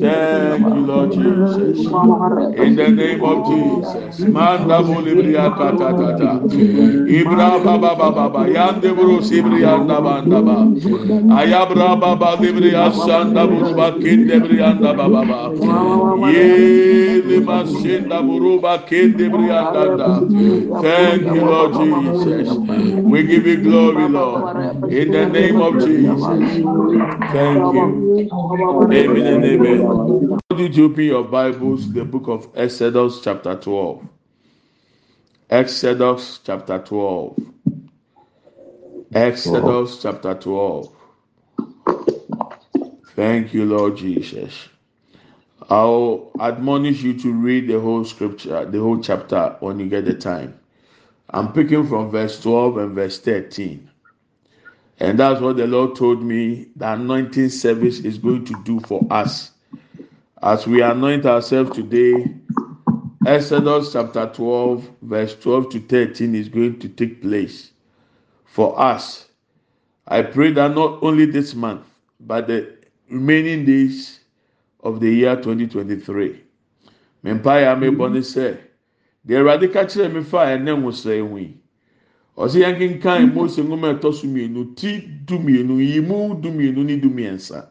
Thank 0.00 0.74
you, 0.74 0.86
Lord 0.86 1.12
Jesus. 1.12 1.94
In 2.54 2.76
the 2.76 2.90
name 2.90 3.24
of 3.24 3.46
Jesus. 3.46 4.26
Manda 4.26 4.82
Bolibria 4.82 5.56
Kata 5.56 5.94
Tata. 5.94 6.46
Ibra 7.06 7.62
Baba 7.64 7.96
Baba. 7.96 8.48
Yande 8.48 8.94
Bruce 8.96 9.30
Ibrianda 9.32 10.02
Banda 10.02 10.42
Ba. 10.42 10.74
Ayabra 11.28 12.00
Baba 12.00 12.36
Libria 12.36 12.92
Sanda 12.92 13.46
Buruba 13.48 13.98
Kinde 14.00 14.40
Brianda 14.40 14.94
Baba. 14.96 15.54
Ye 16.14 17.22
Lima 17.22 17.64
Shinda 17.66 18.22
Buruba 18.22 18.78
Kinde 18.88 19.30
Brianda. 19.30 20.28
Thank 20.80 21.34
you, 21.34 21.44
Lord 21.44 21.74
Jesus. 21.74 22.58
We 23.04 23.24
give 23.24 23.46
you 23.46 23.58
glory, 23.62 24.08
Lord. 24.08 24.50
In 24.88 25.10
the 25.12 25.26
name 25.26 25.60
of 25.60 25.82
Jesus. 25.82 26.60
Thank 27.32 27.74
you. 27.74 28.28
Amen 28.92 29.26
and 29.26 29.44
amen. 29.44 30.38
Did 30.56 30.76
you 30.76 30.86
open 30.86 31.04
your 31.04 31.24
Bibles, 31.24 31.92
the 31.92 32.04
book 32.04 32.28
of 32.28 32.48
Exodus, 32.54 33.20
chapter 33.22 33.56
12? 33.56 34.08
Exodus, 35.50 36.40
chapter 36.44 36.78
12. 36.78 37.38
Exodus, 39.12 40.02
chapter 40.02 40.34
12. 40.34 40.96
Thank 43.16 43.52
you, 43.52 43.64
Lord 43.66 43.96
Jesus. 43.96 44.68
I'll 45.68 46.32
admonish 46.40 47.02
you 47.02 47.18
to 47.20 47.32
read 47.32 47.68
the 47.68 47.80
whole 47.80 48.04
scripture, 48.04 48.64
the 48.64 48.80
whole 48.80 49.00
chapter 49.02 49.56
when 49.60 49.80
you 49.80 49.88
get 49.88 50.04
the 50.06 50.14
time. 50.14 50.58
I'm 51.30 51.52
picking 51.52 51.86
from 51.86 52.10
verse 52.10 52.40
12 52.40 52.76
and 52.78 52.94
verse 52.94 53.20
13. 53.20 53.89
And 55.00 55.18
that's 55.18 55.40
what 55.40 55.56
the 55.56 55.66
Lord 55.66 55.96
told 55.96 56.22
me 56.22 56.68
the 56.76 56.92
anointing 56.92 57.48
service 57.48 58.00
is 58.00 58.18
going 58.18 58.44
to 58.44 58.62
do 58.64 58.80
for 58.80 59.06
us. 59.10 59.52
As 60.42 60.66
we 60.66 60.82
anoint 60.82 61.24
ourselves 61.24 61.74
today, 61.74 62.34
Exodus 63.26 63.92
chapter 63.94 64.30
12, 64.32 64.90
verse 65.02 65.34
12 65.36 65.70
to 65.70 65.80
13 65.80 66.34
is 66.34 66.48
going 66.48 66.78
to 66.80 66.88
take 66.88 67.22
place 67.22 67.72
for 68.44 68.78
us. 68.78 69.26
I 70.06 70.22
pray 70.22 70.52
that 70.52 70.74
not 70.74 71.02
only 71.02 71.24
this 71.24 71.54
month, 71.54 71.86
but 72.20 72.46
the 72.46 72.76
remaining 73.08 73.64
days 73.64 74.20
of 74.82 75.00
the 75.00 75.10
year 75.10 75.36
2023. 75.36 76.42
Mempae 77.24 77.72
a 77.72 77.76
mebɔ 77.76 78.12
ne 78.12 78.20
sɛ, 78.20 78.58
deɛ 79.26 79.40
Awurade 79.40 79.72
ka 79.72 79.84
kyerɛ 79.84 80.12
me 80.12 80.22
fa. 80.22 81.59
Mose 82.40 83.62
ɛtɔ 83.62 84.12
so 84.14 84.26
mmienu 84.26 84.74
ti 84.74 85.08
du 85.26 85.38
mmienu 85.38 85.78
yi 85.80 86.00
mu 86.00 86.34
du 86.40 86.48
mmienu 86.50 87.00
du 87.00 87.10
mmiɛnsa. 87.10 87.66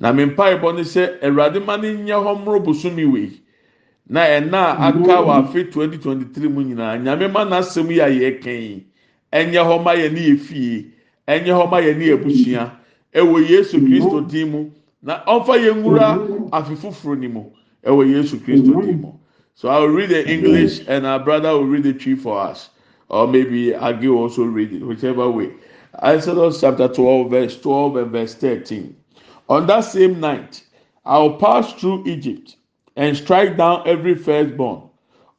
Na 0.00 0.12
ne 0.12 0.26
sɛ 0.26 1.64
ma 1.66 1.76
ne 1.76 1.88
nyɛ 1.94 2.14
hɔ 2.14 2.38
mmoro 2.38 2.60
bosomi 2.62 3.04
wei. 3.04 3.40
Na 4.08 4.20
ɛna 4.20 4.78
aka 4.78 5.22
wɔ 5.22 5.32
afe 5.44 5.70
2023 5.70 6.48
mu 6.48 6.62
nyinaa, 6.62 6.96
nyame 7.02 7.32
ma 7.32 7.44
n'asɛm 7.44 7.90
yi 7.90 8.00
a 8.00 8.08
ɛnyɛ 9.32 9.64
hɔ 9.64 9.82
ma 9.82 9.92
yɛ 9.94 10.12
ne 10.12 10.20
yɛ 10.20 10.38
fie, 10.38 10.86
ɛnyɛ 11.26 11.50
hɔ 11.50 11.70
ma 11.70 11.78
yɛ 11.80 11.96
ne 11.96 12.04
yɛ 12.06 12.14
abusua. 12.20 12.70
Ɛwɔ 13.14 13.48
Yesu 13.48 13.80
Kristo 13.80 14.20
din 14.28 14.50
mu. 14.50 14.70
Na 15.02 15.22
nwura 15.74 16.50
afe 16.52 16.76
foforɔ 16.76 17.18
ni 17.18 17.28
mu. 17.28 17.44
Ɛwɔ 17.84 18.06
Yesu 18.14 18.36
Kristo 18.38 18.80
din 18.80 19.00
mu. 19.00 19.12
So 19.54 19.68
I 19.68 19.80
will 19.80 19.88
read 19.88 20.10
the 20.10 20.28
English 20.30 20.82
and 20.86 21.04
our 21.04 21.18
brother 21.18 21.50
will 21.52 21.66
read 21.66 21.82
the 21.82 21.92
Twi 21.92 22.14
for 22.14 22.38
us. 22.38 22.70
Or 23.12 23.28
maybe 23.28 23.72
will 23.72 24.16
also 24.16 24.44
read 24.44 24.72
it, 24.72 24.82
whichever 24.82 25.30
way. 25.30 25.52
Exodus 26.02 26.60
chapter 26.60 26.88
12, 26.88 27.30
verse 27.30 27.60
12 27.60 27.96
and 27.96 28.10
verse 28.10 28.34
13. 28.34 28.96
On 29.50 29.66
that 29.66 29.80
same 29.80 30.18
night, 30.18 30.64
I 31.04 31.18
will 31.18 31.36
pass 31.36 31.72
through 31.74 32.06
Egypt 32.06 32.56
and 32.96 33.16
strike 33.16 33.58
down 33.58 33.86
every 33.86 34.14
firstborn 34.14 34.88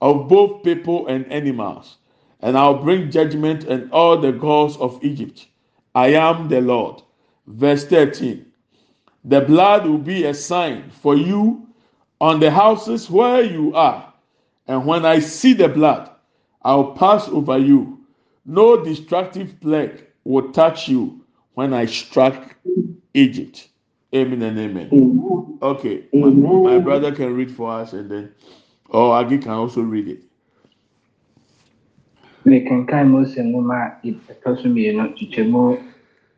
of 0.01 0.27
both 0.27 0.63
people 0.63 1.07
and 1.07 1.25
animals, 1.31 1.97
and 2.41 2.57
I'll 2.57 2.83
bring 2.83 3.09
judgment 3.09 3.67
on 3.67 3.89
all 3.91 4.17
the 4.17 4.31
gods 4.31 4.77
of 4.77 5.03
Egypt. 5.03 5.47
I 5.95 6.09
am 6.09 6.49
the 6.49 6.61
Lord. 6.61 7.01
Verse 7.47 7.85
13. 7.85 8.45
The 9.25 9.41
blood 9.41 9.87
will 9.87 9.97
be 9.97 10.25
a 10.25 10.33
sign 10.33 10.91
for 11.01 11.15
you 11.15 11.67
on 12.21 12.39
the 12.39 12.51
houses 12.51 13.09
where 13.09 13.41
you 13.41 13.73
are. 13.73 14.13
And 14.67 14.85
when 14.85 15.05
I 15.05 15.19
see 15.19 15.53
the 15.53 15.69
blood, 15.69 16.09
I'll 16.63 16.91
pass 16.93 17.27
over 17.29 17.57
you. 17.57 17.99
No 18.45 18.83
destructive 18.83 19.59
plague 19.61 20.05
will 20.23 20.51
touch 20.51 20.87
you 20.87 21.21
when 21.53 21.73
I 21.73 21.85
strike 21.85 22.55
Egypt. 23.13 23.67
Amen 24.15 24.41
and 24.41 24.59
amen. 24.59 25.57
Okay, 25.61 26.03
my, 26.13 26.29
my 26.29 26.79
brother 26.79 27.11
can 27.11 27.35
read 27.35 27.51
for 27.51 27.71
us, 27.71 27.93
and 27.93 28.09
then, 28.11 28.31
oh, 28.91 29.09
Agi 29.09 29.41
can 29.41 29.51
also 29.51 29.81
read 29.81 30.07
it. 30.07 30.23
mekenkan 32.45 33.07
mose 33.09 33.39
nwoma 33.43 33.75
a 34.03 34.07
ɛtɔ 34.31 34.61
so 34.61 34.67
mmienu 34.69 35.13
kyekyɛmu 35.15 35.79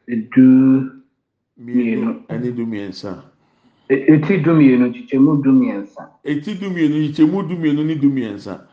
edu 0.07 0.91
Mmienu 1.57 2.21
ɛne 2.29 2.55
du 2.55 2.65
mmiɛnsa. 2.65 3.23
eti 3.89 4.37
du 4.37 4.51
mmienu 4.53 4.93
kyekyɛmu 4.93 5.41
du 5.43 5.51
mmiɛnsa 5.51 6.09
Eti 6.23 6.53
du 6.53 6.69
mmienu, 6.69 7.15
du 7.15 7.55
mmienu 7.55 7.85
ne 7.85 7.95
du 7.95 8.09
mmiɛnsa. 8.09 8.64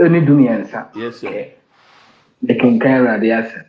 Ɛne 0.00 0.24
du 0.26 0.34
mmiɛnsa 0.34 0.88
Yes, 0.96 1.16
sir. 1.20 1.46
mekenkan 2.42 2.92
awurade 3.00 3.28
asɛ 3.32 3.60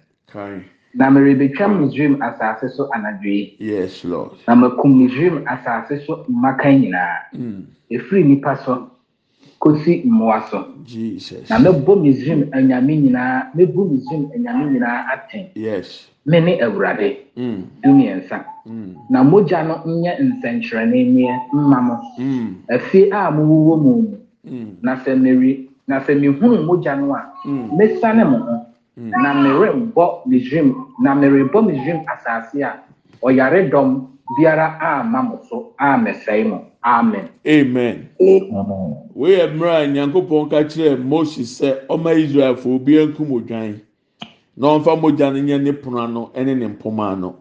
na 0.93 1.09
merebɛtwa 1.09 1.67
misraim 1.79 2.17
asase 2.21 2.69
so 2.75 2.89
anadwoe 2.93 3.31
yi 3.31 3.55
Yes, 3.59 4.03
Lord. 4.03 4.31
na 4.47 4.55
makum 4.55 4.95
misraim 4.99 5.43
asase 5.47 6.05
so 6.05 6.25
mmakan 6.29 6.81
nyinaa 6.81 7.17
ɛfiri 7.91 8.23
nnipa 8.23 8.51
nipa 8.53 8.55
so 8.65 8.91
kosi 9.59 10.03
mmoa 10.05 10.49
so. 10.49 10.65
Jesus. 10.85 11.49
na 11.49 11.57
mɛbɔ 11.59 12.01
misraim 12.01 12.49
anyame 12.53 12.95
nyinaa 12.97 13.51
mɛbu 13.55 13.89
misraim 13.91 14.29
anyame 14.35 14.71
nyinaa 14.73 15.05
atɛn. 15.13 15.45
Yes. 15.55 16.07
me 16.25 16.39
ne 16.39 16.59
awurade. 16.61 17.17
Mm, 17.37 17.63
du 17.83 17.89
mmiɛnsa 17.89 18.45
mm, 18.65 18.95
na 19.09 19.23
mogya 19.23 19.63
no 19.67 19.75
nyɛ 19.85 20.19
nsɛnkyerɛnne 20.19 21.07
mmeɛ 21.11 21.39
mma 21.53 21.81
mo. 21.81 21.95
Mm, 22.19 22.55
afie 22.69 23.09
a 23.11 23.31
mowowɔ 23.31 23.81
mu. 23.81 23.93
Mu 24.01 24.17
mm, 24.45 24.75
na 24.81 24.95
sɛ 24.97 25.19
mary 25.19 25.69
na 25.87 25.99
sɛ 25.99 26.15
mehunu 26.19 26.63
mogya 26.65 26.95
no 26.99 27.13
a 27.15 27.31
Mm. 27.45 27.69
mɛsane 27.77 28.23
mo 28.29 28.37
ho. 28.37 28.65
Na 28.97 29.33
merembɔ 29.33 30.25
misrim 30.27 30.75
na 30.99 31.15
merebɔ 31.15 31.61
misrim 31.65 32.03
asase 32.05 32.61
a 32.63 32.79
ɔyaredɔm 33.23 34.05
biara 34.37 34.77
amma 34.79 35.23
mo 35.23 35.39
so 35.49 35.73
a 35.79 35.97
mɛsɛe 35.97 36.47
mo. 36.49 36.65
Amen. 36.83 37.29
Amen. 37.47 38.09
Wei 39.15 39.37
yɛ 39.37 39.53
mmerɛ 39.53 39.83
a 39.83 39.87
nyankopɔn 39.87 40.49
ka 40.49 40.57
kyerɛɛ 40.63 41.03
mose 41.03 41.39
sɛ 41.41 41.85
ɔma 41.87 42.13
israelfoɔ 42.15 42.75
obiara 42.79 43.07
nkum 43.07 43.31
odwan 43.31 43.79
na 44.57 44.67
ɔmfa 44.77 44.99
mogya 45.01 45.31
no 45.33 45.39
nyɛ 45.39 45.61
ne 45.61 45.71
pono 45.73 45.99
ano 46.03 46.31
ne 46.35 46.53
ne 46.53 46.67
mpoma 46.67 47.11
ano 47.13 47.35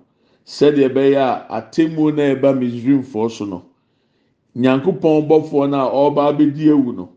sɛdeɛ 0.47 0.88
ɛbɛyɛ 0.88 1.16
a 1.18 1.47
atemmuo 1.61 2.14
no 2.14 2.22
a 2.22 2.34
ɛba 2.36 2.59
misraimfoɔ 2.59 3.30
so 3.30 3.45
no 3.45 3.62
nyankopɔn 4.57 5.28
bɔfoɔ 5.28 5.70
no 5.70 5.76
a 5.78 5.91
ɔreba 5.93 6.28
abɛdi 6.32 6.66
ewu 6.68 6.93
no 6.95 7.09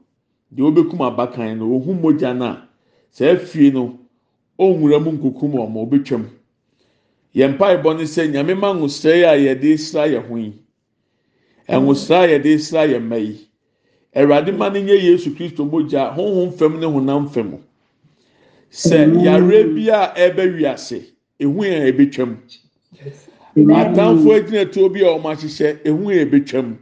deɛ 0.55 0.63
ɔbɛkum 0.71 0.99
abakan 1.01 1.57
no 1.57 1.65
ohun 1.75 2.01
mogya 2.01 2.33
no 2.37 2.45
a 2.45 2.67
saa 3.11 3.35
fie 3.37 3.71
no 3.71 3.99
ɔnwura 4.59 5.03
mu 5.03 5.11
nkokum 5.11 5.51
wɔn 5.53 5.73
ɔbɛtwam 5.87 6.25
yɛn 7.35 7.55
mpaebɔ 7.57 7.97
no 7.97 8.03
sɛ 8.03 8.29
nyame 8.31 8.53
ma 8.59 8.73
nwosrɛ 8.73 9.23
a 9.25 9.35
yɛde 9.37 9.77
sra 9.79 10.07
yɛn 10.07 10.27
ho 10.27 10.35
yi. 10.37 10.53
Nwosrɛ 11.69 12.15
a 12.15 12.27
yɛde 12.39 12.59
sra 12.59 12.85
yɛn 12.87 13.01
mma 13.03 13.17
yi. 13.17 13.47
Awurade 14.15 14.55
ma 14.55 14.69
no 14.69 14.79
nyɛ 14.79 15.01
yesu 15.01 15.31
kristo 15.35 15.65
mogya 15.65 16.13
honhom 16.15 16.53
fam 16.53 16.79
ne 16.79 16.85
honam 16.85 17.27
fam. 17.31 17.57
Sɛ 18.71 19.23
yare 19.23 19.63
bi 19.73 19.89
a 19.89 20.13
ɛbɛ 20.15 20.55
wiase 20.57 21.01
ehu 21.39 21.63
yɛn 21.63 21.87
ebɛtwam 21.91 22.37
atamfo 23.55 24.29
agyinatuo 24.37 24.89
bi 24.93 24.99
a 25.01 25.17
wɔn 25.17 25.33
ahyehyɛ 25.33 25.79
ehu 25.85 26.03
yɛn 26.11 26.27
ebɛtwam 26.29 26.77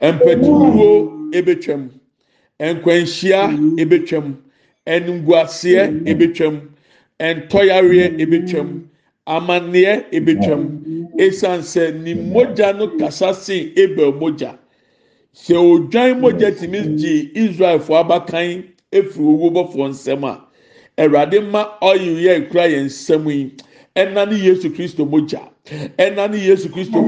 mpɛtuwuo 0.00 1.32
ebɛtwam 1.32 1.90
nkwanhyia 2.60 3.40
ebɛtwam 3.82 4.26
enguaseɛ 4.94 5.82
ebɛtwam 6.10 6.54
ntɔyareɛ 7.20 8.06
ebɛtwam 8.22 8.68
amanneɛ 9.26 9.94
ebɛtwam 10.16 10.62
esan 11.18 11.60
sɛ 11.62 11.94
ne 12.02 12.14
mogya 12.14 12.72
no 12.78 12.88
kasa 12.98 13.34
sen 13.34 13.72
ebel 13.76 14.12
mogya. 14.12 14.58
Sɛ 15.34 15.54
odwan 15.56 16.20
mogya 16.20 16.50
tìmi 16.50 16.98
gye 16.98 17.30
israelfo 17.34 17.94
abakan 18.02 18.64
efiri 18.92 19.24
owó 19.24 19.50
bɔfoɔ 19.54 19.88
nsɛm 19.90 20.24
a 20.24 20.40
awurade 20.98 21.38
ma 21.50 21.78
ɔyɛ 21.80 22.22
yɛ 22.24 22.32
ekura 22.40 22.66
yɛn 22.66 22.86
nsɛm 22.86 23.26
yi. 23.30 23.52
Ɛna 23.96 24.28
ne 24.30 24.36
yesu 24.36 24.70
kristo 24.70 25.04
mogya 25.06 25.48
ɛna 25.98 26.30
ne 26.30 26.38
yesu 26.38 26.68
kristo 26.68 26.98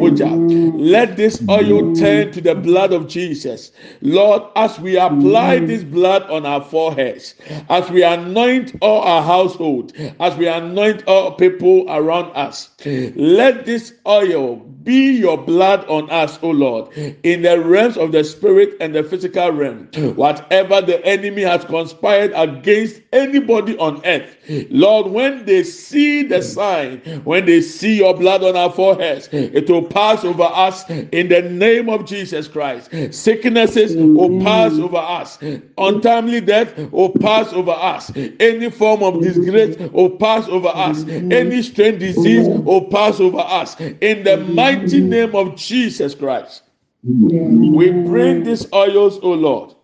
let 0.79 1.17
this 1.17 1.43
oil 1.49 1.93
turn 1.93 2.31
to 2.33 2.41
the 2.41 2.55
blood 2.55 2.93
of 2.93 3.09
jesus 3.09 3.73
lord 4.03 4.43
as 4.57 4.79
we 4.81 4.97
apply 4.97 5.59
this 5.61 5.83
blood 5.85 6.23
on 6.31 6.47
our 6.47 6.63
foreheads 6.63 7.35
as 7.69 7.89
we 7.91 8.03
anoint 8.03 8.75
all 8.81 9.01
our 9.03 9.23
household 9.23 9.93
as 10.21 10.37
we 10.37 10.47
anoint 10.47 11.03
all 11.07 11.33
people 11.33 11.85
around 11.89 12.31
us 12.35 12.71
let 13.15 13.65
this 13.67 13.95
oil 14.07 14.57
be 14.83 15.13
your 15.13 15.37
blood 15.37 15.85
on 15.89 16.09
us, 16.11 16.39
O 16.43 16.51
Lord, 16.51 16.97
in 17.23 17.43
the 17.43 17.61
realms 17.61 17.97
of 17.97 18.13
the 18.13 18.25
spirit 18.25 18.77
and 18.81 18.95
the 18.95 19.03
physical 19.03 19.53
realm. 19.53 19.89
Whatever 20.17 20.81
the 20.81 21.05
enemy 21.05 21.43
has 21.43 21.65
conspired 21.65 22.33
against 22.35 23.01
anybody 23.13 23.77
on 23.79 24.01
earth, 24.05 24.37
Lord, 24.71 25.09
when 25.09 25.45
they 25.45 25.65
see 25.65 26.23
the 26.23 26.43
sign, 26.43 26.99
when 27.25 27.47
they 27.47 27.61
see 27.61 27.97
your 27.99 28.17
blood 28.17 28.43
on 28.51 28.57
our 28.57 28.71
foreheads, 28.71 29.29
it 29.33 29.69
will 29.71 29.85
pass 29.85 30.25
over 30.25 30.43
us 30.43 30.89
in 30.91 31.29
the 31.29 31.43
name 31.43 31.89
of 31.89 32.05
Jesus 32.05 32.49
Christ. 32.49 32.91
Sicknesses 33.15 33.97
will 33.97 34.39
pass 34.41 34.73
over 34.79 34.99
us, 34.99 35.39
untimely 35.79 36.41
death 36.41 36.77
will 36.93 37.11
pass 37.11 37.53
over 37.53 37.71
us, 37.73 38.13
any 38.39 38.71
form 38.71 39.03
of 39.03 39.23
disgrace 39.23 39.77
will 39.93 40.11
pass 40.11 40.47
over 40.49 40.69
us, 40.69 41.05
any 41.09 41.63
strange 41.63 42.01
disease 42.01 42.49
will 42.49 42.85
pass 42.87 43.21
over 43.21 43.39
us. 43.39 43.79
In 43.81 44.25
the 44.25 44.37
mighty 44.37 45.01
name 45.01 45.35
of 45.35 45.57
Jesus 45.57 46.15
Christ, 46.15 46.65
we 47.03 47.91
bring 47.91 48.45
these 48.45 48.71
oils, 48.73 49.19
O 49.23 49.33
Lord. 49.33 49.75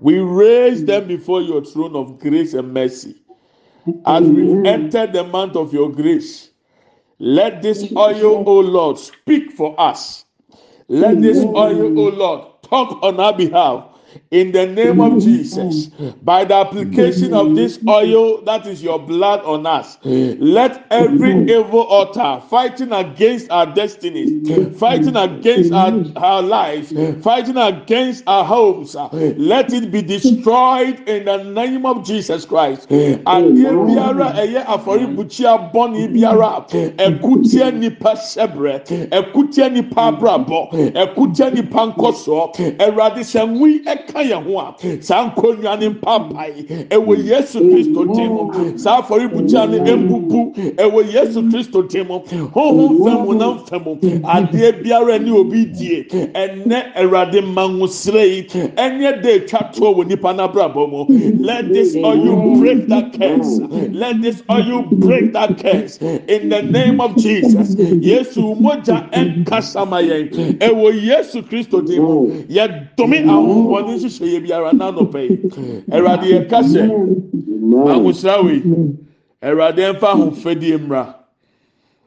We 0.00 0.18
raise 0.18 0.84
them 0.84 1.08
before 1.08 1.42
your 1.42 1.64
throne 1.64 1.96
of 1.96 2.20
grace 2.20 2.54
and 2.54 2.72
mercy. 2.72 3.16
As 4.06 4.22
we 4.22 4.68
enter 4.68 5.06
the 5.06 5.24
month 5.24 5.56
of 5.56 5.72
your 5.72 5.90
grace, 5.90 6.47
let 7.18 7.62
this 7.62 7.92
oil, 7.96 8.44
O 8.46 8.60
Lord, 8.60 8.98
speak 8.98 9.52
for 9.52 9.78
us. 9.80 10.24
Let 10.88 11.20
this 11.20 11.38
oil, 11.44 11.92
O 11.98 12.08
Lord, 12.08 12.62
talk 12.62 13.02
on 13.02 13.20
our 13.20 13.36
behalf. 13.36 13.87
In 14.30 14.52
the 14.52 14.66
name 14.66 15.00
of 15.00 15.22
Jesus, 15.22 15.86
by 16.22 16.44
the 16.44 16.54
application 16.54 17.32
of 17.34 17.54
this 17.54 17.78
oil 17.88 18.42
that 18.42 18.66
is 18.66 18.82
your 18.82 18.98
blood 18.98 19.40
on 19.44 19.66
us, 19.66 19.98
let 20.04 20.86
every 20.90 21.42
evil 21.44 21.82
altar 21.84 22.42
fighting 22.48 22.92
against 22.92 23.50
our 23.50 23.66
destinies, 23.66 24.78
fighting 24.78 25.16
against 25.16 25.72
our, 25.72 25.92
our 26.16 26.42
lives, 26.42 26.92
fighting 27.22 27.56
against 27.56 28.24
our 28.26 28.44
homes, 28.44 28.94
let 29.12 29.72
it 29.72 29.90
be 29.90 30.02
destroyed 30.02 31.00
in 31.08 31.24
the 31.24 31.42
name 31.44 31.86
of 31.86 32.04
Jesus 32.04 32.44
Christ. 32.44 32.88
Adeɛ 32.88 33.70
biara 33.86 34.32
ɛyɛ 34.34 34.64
afɔribukyia 34.66 35.72
bɔnni 35.72 36.12
biara. 36.14 36.66
Ɛkutia 36.98 37.72
nipa 37.78 38.12
sɛbrɛ 38.14 39.08
ɛkutia 39.10 39.72
nipa 39.72 40.12
abrabɔ 40.12 40.70
ɛkutia 40.94 41.52
nipa 41.54 41.92
nkɔsoɔ 41.92 42.54
ɛwurade 42.78 43.20
sɛ 43.24 43.46
nwui 43.48 43.84
ɛka 43.98 44.20
yɛn 44.30 44.44
ho 44.44 44.58
a 44.58 44.74
saa 45.02 45.30
nkonnwa 45.30 45.78
ne 45.78 45.88
ɛwɔ 45.88 47.24
yesu 47.26 47.60
kristo 47.60 48.04
mu 48.04 48.78
saa 48.78 49.00
afɔribukyia 49.02 49.68
ne 49.70 49.78
embubu 49.90 50.52
ɛwɔ 50.76 51.12
yesu 51.12 51.42
kristo 51.50 51.82
mu 52.06 52.20
honhom 52.54 53.98
adeɛ 54.24 54.82
biara 54.82 55.18
ne 55.18 55.30
obi 55.30 55.64
die. 55.66 56.06
Ɛnɛ 56.34 56.78
yi 58.28 58.42
ɛnyɛ 58.76 59.22
de 59.22 59.28
etwa 59.38 59.60
toɔ 59.72 59.94
wɔ 59.96 60.08
nipa 60.08 60.32
n'abrabɔ 60.34 60.90
mu 60.90 61.04
let 61.40 61.68
this 61.72 61.96
oil 61.96 62.56
break 62.58 62.86
that 62.88 63.12
curse. 63.18 63.60
Let 63.92 64.20
this 64.22 64.42
oil 64.50 64.82
break 64.92 65.32
that 65.32 65.58
curse. 65.58 65.98
In 66.28 66.48
the 66.48 66.62
name 66.62 67.00
of 67.00 67.16
jesus. 67.16 67.74
Yesu 67.74 68.54
mogya 68.60 69.10
ɛnkasa 69.12 69.88
ma 69.88 69.98
yɛn 69.98 70.58
ɛwɔ 70.58 71.02
yesu 71.02 71.42
kristo 71.42 71.84
dim 71.86 72.02
mu 72.02 72.26
yɛ 72.48 72.86
biara 74.40 74.72
n'anɔpɛ 74.72 75.20
yi 75.22 75.36
ɛwurade 75.90 76.26
yɛ 76.26 76.48
kasa 76.50 76.82
mangosira 77.86 78.42
wei 78.44 78.62
ɛwurade 79.42 79.80
ɛnfa 79.92 80.08
ahofadie 80.14 80.78
mmra. 80.78 81.14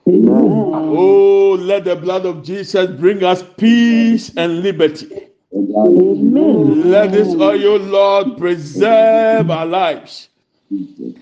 Oh, 0.08 1.58
let 1.60 1.86
the 1.86 1.96
blood 1.96 2.26
of 2.26 2.44
Jesus 2.44 2.88
bring 3.00 3.24
us 3.24 3.44
peace 3.58 4.32
and 4.36 4.62
liberty. 4.64 5.08
Let 5.52 7.12
this 7.12 7.36
oil, 7.36 7.78
Lord, 7.78 8.38
preserve 8.38 9.50
our 9.52 9.66
lives. 9.66 10.30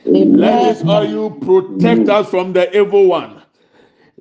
Let 0.06 0.76
this 0.76 0.88
oil 0.88 1.32
protect 1.32 2.08
us 2.10 2.30
from 2.30 2.54
the 2.54 2.70
evil 2.78 3.08
one. 3.08 3.42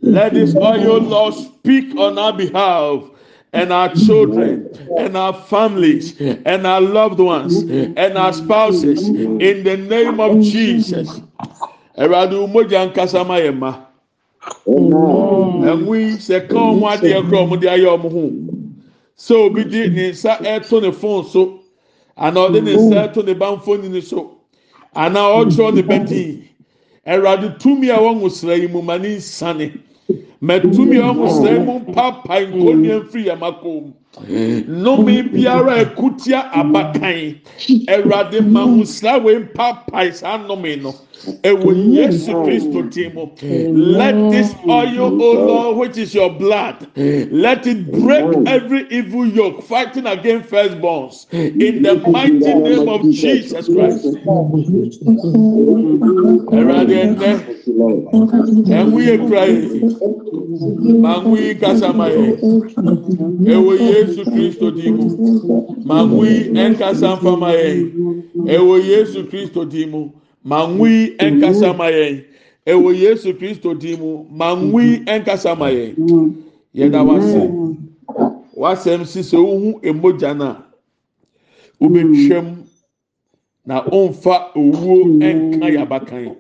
Let 0.01 0.35
this 0.35 0.57
oil, 0.57 0.99
Lord, 0.99 1.35
speak 1.35 1.95
on 1.97 2.19
our 2.19 2.33
behalf 2.33 3.05
and 3.53 3.73
our 3.73 3.95
children 3.95 4.69
and 4.99 5.17
our 5.17 5.33
families 5.33 6.21
and 6.21 6.67
our 6.67 6.81
loved 6.81 7.19
ones 7.21 7.63
and 7.63 8.19
our 8.19 8.33
spouses 8.33 9.09
in 9.09 9.65
the 9.65 9.77
name 9.77 10.21
of 10.21 10.41
Jesus. 10.43 11.21
Eradu 11.97 12.47
mogya 12.49 12.87
nkasa 12.93 13.27
ma 13.27 13.35
yɛ 13.37 13.57
ma. 13.59 13.75
Kora 14.65 15.25
ɔmo 17.43 17.61
de 17.61 17.67
ayɛ 17.67 17.87
ɔmo 17.99 18.11
ho. 18.13 18.33
Sɛ 19.17 19.35
obi 19.47 19.65
di 19.65 19.89
nsa 19.89 20.39
ɛto 20.39 20.81
ne 20.81 20.93
phone 20.93 21.25
so, 21.25 21.61
anaa 22.17 22.49
ɔde 22.51 22.63
ne 22.63 22.75
nsa 22.77 23.09
ɛto 23.13 23.25
ne 23.27 23.35
banfoni 23.35 23.89
ne 23.91 24.01
so, 24.01 24.37
anaa 24.95 25.45
ɔtwerɛ 25.45 25.75
ne 25.75 25.83
bɛtin. 25.83 26.43
Ɛwurade 27.07 27.59
tumi 27.59 27.89
a 27.91 27.99
wɔn 27.99 28.21
ŋusra 28.21 28.57
yi 28.61 28.69
mu. 28.69 28.81
Mɛ 30.41 30.55
tumi 30.75 30.97
a 30.99 31.11
wɔn 31.13 31.17
ŋusra 31.19 31.51
yi 31.53 31.59
mu 31.67 31.75
mpapa 31.81 32.35
nkonnwa 32.41 32.95
mfiri 33.03 33.23
yɛn 33.29 33.39
mako 33.41 33.69
mu. 33.81 33.93
Nnome 34.69 35.23
biara 35.33 35.77
ekutia 35.83 36.51
abakan. 36.53 37.37
Ɛwurade 37.89 38.41
ma 38.51 38.65
ŋusra 38.67 39.23
wei 39.25 39.37
mpapa 39.39 40.13
saa 40.13 40.39
nnome 40.39 40.77
no. 40.83 40.95
Ewo 41.43 41.73
Yesu 41.75 42.33
Kristo 42.45 42.83
ti 42.91 43.09
mu. 43.15 43.27
Let 43.43 44.15
this 44.31 44.55
oil, 44.69 45.21
O 45.23 45.33
Lord, 45.47 45.77
which 45.79 45.99
is 45.99 46.15
your 46.15 46.31
blood, 46.31 46.87
let 46.97 47.67
it 47.67 47.91
break 47.93 48.25
every 48.47 48.87
evil 48.91 49.27
yoke 49.27 49.63
fighting 49.63 50.07
against 50.07 50.49
firstborns. 50.51 51.27
In 51.33 51.83
the 51.83 51.97
mighty 52.09 52.55
name 52.55 52.89
of 52.89 53.03
Jesus 53.11 53.67
Christ. 53.67 54.07
Ẹ̀rọ̀dì 56.59 56.95
ẹ̀nẹ́, 57.05 57.35
ẹ̀mú 58.79 58.99
yẹ 59.07 59.19
kura 59.19 59.45
yìí, 59.47 59.81
màá 61.03 61.19
mú 61.25 61.37
yìí 61.37 61.55
kásá 61.61 61.93
máa 61.93 62.09
yẹ. 62.09 62.39
yesu 63.99 64.25
kristo 64.25 64.71
din 64.71 64.95
mu 64.97 65.07
manwui 65.85 66.51
ɛnkasa 66.55 67.09
mfa 67.17 67.51
yɛn 67.53 67.79
ɛwɔ 68.55 68.75
yesu 68.91 69.25
kristo 69.31 69.65
di 69.65 69.87
mu 69.87 70.11
manwui 70.45 71.17
ɛnkasa 71.19 71.77
ma 71.77 71.87
yɛn 71.91 72.25
ɛwɔ 72.67 72.91
yesu 73.03 73.35
kristo 73.35 73.75
di 73.75 73.97
mu 73.97 74.25
manwui 74.31 75.05
ɛnkasa 75.07 75.59
ma 75.59 75.67
yɛn 75.71 75.95
yɛda 76.75 77.01
wase. 77.07 77.43
Wasɛm 78.57 79.05
si 79.07 79.21
sɛ 79.21 79.39
wohu 79.39 79.81
emogya 79.83 80.37
no 80.37 80.45
a 80.47 80.65
wobɛtwam 81.81 82.47
na 83.67 83.83
ɔmfa 83.85 84.35
owuo 84.55 85.05
ɛnka 85.21 85.67
yɛ 85.75 85.81
abakan. 85.87 86.37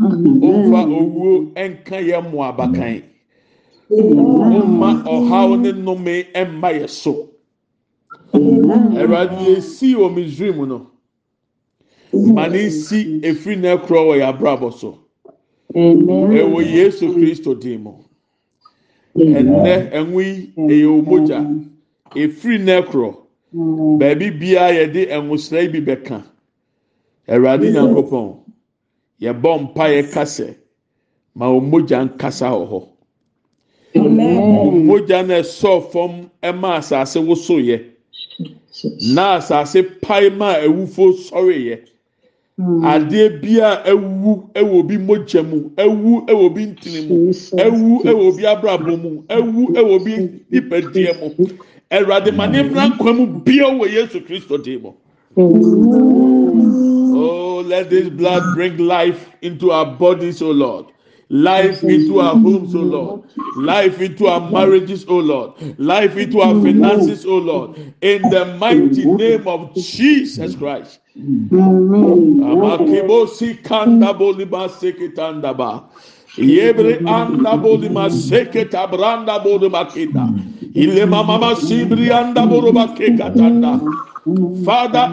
Ɔmfa 0.00 0.80
owuo 0.86 1.52
ɛnka 1.54 1.96
yɛ 2.08 2.22
mmoa 2.22 2.48
abakan. 2.54 3.02
Ɔmma 3.90 4.88
ɔhaw 5.14 5.48
ne 5.62 5.70
nnome 5.72 6.26
ɛmma 6.34 6.68
yɛ 6.78 6.88
so. 6.88 7.28
Awurade 8.32 9.56
esi 9.56 9.94
wɔ 9.94 10.08
misrim 10.14 10.68
no 10.68 10.90
ma 12.12 12.46
ne 12.48 12.66
nsi 12.66 13.20
efiri 13.22 13.56
na 13.60 13.76
ɛkorɔ 13.76 14.00
wɔ 14.08 14.14
yɛ 14.20 14.72
so. 14.78 14.98
Ɛwɔ 15.74 16.64
yesu 16.74 17.14
kristo 17.14 17.54
dim 17.58 17.84
ɛnɛ 19.16 19.90
ɛnwo 19.92 20.20
yi 20.20 20.52
ɛyɛ 20.56 20.86
omogya. 20.86 21.40
Efiri 22.14 22.58
na 22.64 22.82
ɛkorɔ 22.82 23.16
baabi 23.98 24.30
biara 24.38 24.72
yɛde 24.86 25.08
ɛnwosra 25.10 25.72
bi 25.72 25.80
bɛka. 25.80 26.22
Awurade 27.28 27.72
nyankopɔn 27.72 28.36
yɛbɔ 29.20 29.60
mpa 29.62 29.84
yɛ 29.88 30.10
kasɛ 30.12 30.54
ma 31.34 31.46
omogya 31.48 32.04
nkasa 32.04 32.50
wɔ 32.52 32.68
hɔ. 32.68 32.97
Omogya 33.94 35.26
na 35.26 35.34
ɛsɔ 35.40 35.90
fam 35.92 36.30
ɛma 36.42 36.76
asase 36.78 37.18
woso 37.20 37.54
yɛ 37.58 37.80
na 39.14 39.36
asase 39.38 39.82
pae 40.00 40.28
ma 40.30 40.54
awufo 40.60 41.12
sɔre 41.12 41.56
yɛ 41.68 41.78
adeɛ 42.82 43.40
bi 43.40 43.60
a 43.60 43.82
ewu 43.86 44.42
ɛwɔ 44.54 44.86
bi 44.88 44.96
mogya 44.98 45.42
mu 45.48 45.70
ewu 45.76 46.26
ɛwɔ 46.26 46.54
bi 46.54 46.62
ntini 46.66 47.00
mu 47.08 47.32
ewu 47.64 48.02
ɛwɔ 48.04 48.36
bi 48.36 48.42
abrabɔ 48.46 48.96
mu 49.02 49.22
ewu 49.28 49.68
ɛwɔ 49.74 50.04
bi 50.04 50.12
nipadua 50.50 51.12
mu. 51.38 51.46
Ɛwurade 51.90 52.34
ma 52.36 52.46
ne 52.46 52.62
mmira 52.62 52.88
nkwa 52.90 53.16
mu 53.16 53.26
bia 53.26 53.64
wɔ 53.64 53.88
yesu 53.90 54.20
kristo 54.20 54.58
dim 54.62 54.82
mu. 54.82 54.92
Oh, 57.20 57.62
let 57.66 57.88
this 57.90 58.08
blood 58.10 58.42
bring 58.54 58.76
life 58.76 59.30
into 59.40 59.70
our 59.70 59.86
bodies, 59.86 60.42
oh 60.42 60.50
Lord. 60.50 60.86
Life 61.30 61.84
into 61.84 62.20
our 62.20 62.36
homes, 62.36 62.74
oh 62.74 62.80
Lord. 62.80 63.22
Life 63.56 64.00
into 64.00 64.26
our 64.26 64.50
marriages, 64.50 65.04
oh 65.08 65.18
Lord. 65.18 65.52
Life 65.78 66.16
into 66.16 66.40
our 66.40 66.54
finances, 66.62 67.26
oh 67.26 67.36
Lord. 67.38 67.76
In 68.00 68.22
the 68.30 68.56
mighty 68.58 69.04
name 69.04 69.46
of 69.46 69.74
Jesus 69.74 70.54
Christ. 70.56 71.00
Amakibosi 72.40 73.62
kanda 73.62 74.14
bolima 74.14 74.68
sekitanda 74.68 75.54
ba. 75.56 75.84
Yebre 76.38 77.02
anda 77.06 77.58
bolima 77.58 78.08
seketa 78.08 78.86
branda 78.90 79.38
bolima 79.44 79.84
kinda. 79.92 80.32
Ile 80.74 81.06
mama 81.06 81.54
sibri 81.56 82.10
anda 82.10 82.46
kekatanda. 82.96 83.80
Father. 84.64 85.10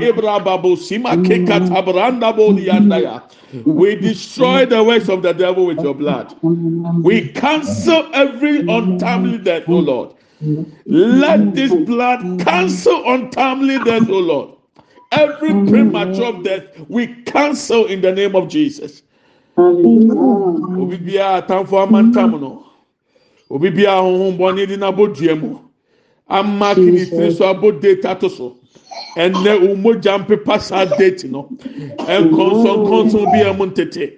We 3.66 3.96
destroy 3.96 4.66
the 4.66 4.84
works 4.84 5.10
of 5.10 5.22
the 5.22 5.34
devil 5.34 5.66
with 5.66 5.82
your 5.82 5.94
blood. 5.94 6.36
We 6.42 7.30
cancel 7.30 8.10
every 8.14 8.62
untimely 8.68 9.38
death, 9.38 9.64
oh 9.68 9.80
Lord. 9.80 10.12
Let 10.88 11.56
this 11.56 11.74
blood 11.74 12.40
cancel 12.40 13.04
untimely 13.06 13.80
death, 13.80 14.08
oh 14.10 14.20
Lord. 14.20 14.50
Every 15.12 15.54
premature 15.66 16.44
death, 16.44 16.64
we 16.90 17.08
cancel 17.24 17.86
in 17.86 18.02
the 18.02 18.12
name 18.12 18.36
of 18.36 18.50
Jesus. 18.50 19.04
Obi. 19.58 20.10
Ama 26.28 26.76
so 26.76 27.72
data 27.72 28.18
to 28.20 28.30
so. 28.30 28.58
Ɛnɛ 29.16 29.72
umogya 29.72 30.18
mpepa 30.20 30.60
saa 30.60 30.86
date 30.86 31.24
no. 31.26 31.50
Nkɔnsɔnkɔnsɔn 32.06 33.32
bi 33.32 33.42
a 33.42 33.54
mu 33.54 33.66
ntete. 33.68 34.14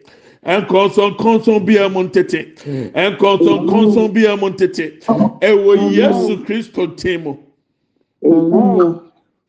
Nkɔnsɔnkɔnsɔn 0.45 1.65
bi 1.65 1.77
a 1.77 1.89
mu 1.89 2.03
ntete. 2.03 2.55
Nkɔnsɔnkɔnsɔn 2.93 4.13
bi 4.13 4.25
a 4.25 4.35
mu 4.37 4.49
ntete. 4.49 5.03
Ɛwɔ 5.41 5.91
Yesu 5.93 6.37
Kristo 6.45 6.87
tem 6.97 7.23
mu. 7.23 7.37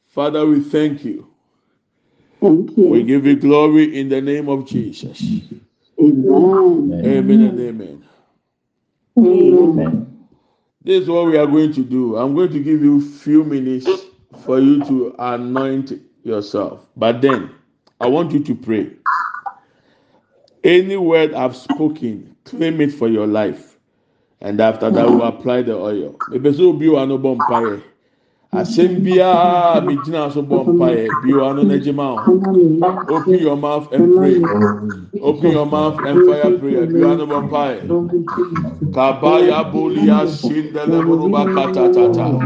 Father, 0.07 0.47
we 0.47 0.61
thank 0.61 1.05
you. 1.05 1.27
Thank 2.41 2.77
We 2.77 3.03
give 3.03 3.27
you 3.27 3.37
glory 3.37 3.99
in 3.99 4.09
the 4.09 4.21
name 4.21 4.49
of 4.49 4.67
Jesus. 4.67 5.23
Amen. 6.01 7.03
Amen 7.05 7.41
and 7.43 7.61
amen. 7.61 8.05
Amen. 9.19 10.27
This 10.85 11.03
is 11.03 11.09
what 11.09 11.27
we 11.27 11.37
are 11.37 11.47
going 11.47 11.73
to 11.73 11.83
do. 11.83 12.17
I'm 12.17 12.35
going 12.35 12.53
to 12.53 12.61
give 12.63 12.83
you 12.83 13.01
few 13.01 13.45
minutes 13.45 13.89
for 14.45 14.61
you 14.61 14.85
to 14.85 15.15
anoint 15.19 15.93
yourself. 16.23 16.87
But 16.97 17.23
then 17.23 17.51
I 18.01 18.07
want 18.09 18.33
you 18.33 18.43
to 18.45 18.55
pray. 18.55 18.91
Any 20.65 20.97
word 20.97 21.35
I've 21.35 21.57
spoken, 21.57 22.37
claim 22.45 22.81
it 22.81 22.93
for 22.93 23.09
your 23.09 23.27
life. 23.27 23.79
And 24.41 24.61
after 24.61 24.91
that, 24.91 25.07
we'll 25.07 25.23
apply 25.23 25.63
the 25.63 25.75
oil. 25.75 26.17
Asɛm 28.53 29.03
biara 29.05 29.81
mi 29.87 29.97
gyina 30.03 30.31
so 30.33 30.43
bɔ 30.43 30.65
mpaeɛ 30.75 31.21
bi 31.23 31.35
wa 31.35 31.53
no 31.55 31.65
n'agye 31.65 31.95
ma 31.95 32.09
ho. 32.17 32.35
Open 33.09 33.39
your 33.41 33.57
mouth 33.57 33.93
and 33.93 34.13
pray. 34.13 34.49
Open 35.21 35.51
your 35.53 35.67
mouth 35.67 36.01
and 36.05 36.25
fire 36.25 36.53
prayer. 36.53 36.87
Bi 36.87 37.01
wa 37.03 37.15
no 37.17 37.27
bɔ 37.27 37.49
mpaeɛ. 37.51 37.81
Kabaya 38.93 39.65
bulia 39.73 40.27
shindele 40.27 41.03
buruba 41.05 41.53
katatata. 41.53 42.41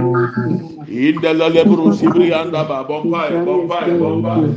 Indele 0.88 1.48
lebru 1.54 1.92
sibri 1.92 2.32
anda 2.32 2.64
ba 2.64 2.84
bompae 2.84 3.42
bompae 3.44 3.96
bompae. 3.98 4.50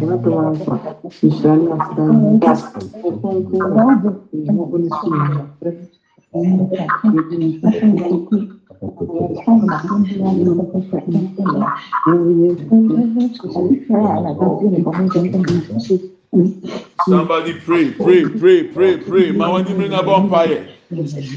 Somebody 16.99 17.53
pray, 17.61 17.91
pray, 17.91 18.25
pray, 18.29 18.63
pray, 18.63 18.97
pray. 18.97 19.31
Ma 19.31 19.51
wani 19.51 19.73
mi 19.75 19.87
na 19.89 20.03
bompae. 20.03 20.74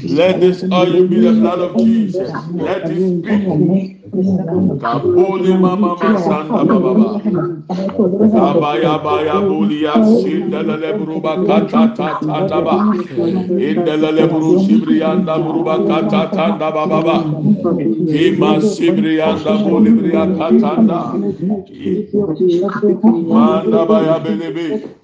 Let 0.07 0.39
this 0.41 0.65
oil 0.71 1.03
be 1.07 1.19
the 1.19 1.33
blood 1.33 1.59
of 1.59 1.77
Jesus. 1.77 2.51
Let 2.57 2.89
it 2.89 3.01
speak. 3.01 3.47
Kapoli 4.79 5.59
mama 5.59 5.95
masanda 5.97 6.65
baba. 6.81 7.23
Abaya 8.33 9.03
baya 9.03 9.41
bulia 9.41 10.03
shindele 10.03 10.77
lebru 10.77 11.21
ba 11.21 11.43
katata 11.45 12.19
tanda 12.21 12.61
ba. 12.61 12.89
Indele 13.57 14.11
lebru 14.13 14.57
sibri 14.59 15.03
anda 15.03 15.39
buruba 15.39 15.85
katata 15.85 16.31
tanda 16.33 16.71
baba 16.71 17.03
ba. 17.03 17.35
Ima 18.11 18.61
sibri 18.61 19.21
anda 19.21 19.57
bulibri 19.59 20.31
katanda. 20.37 21.21
Manda 23.27 23.85
baya 23.87 24.19
belebe. 24.19 24.98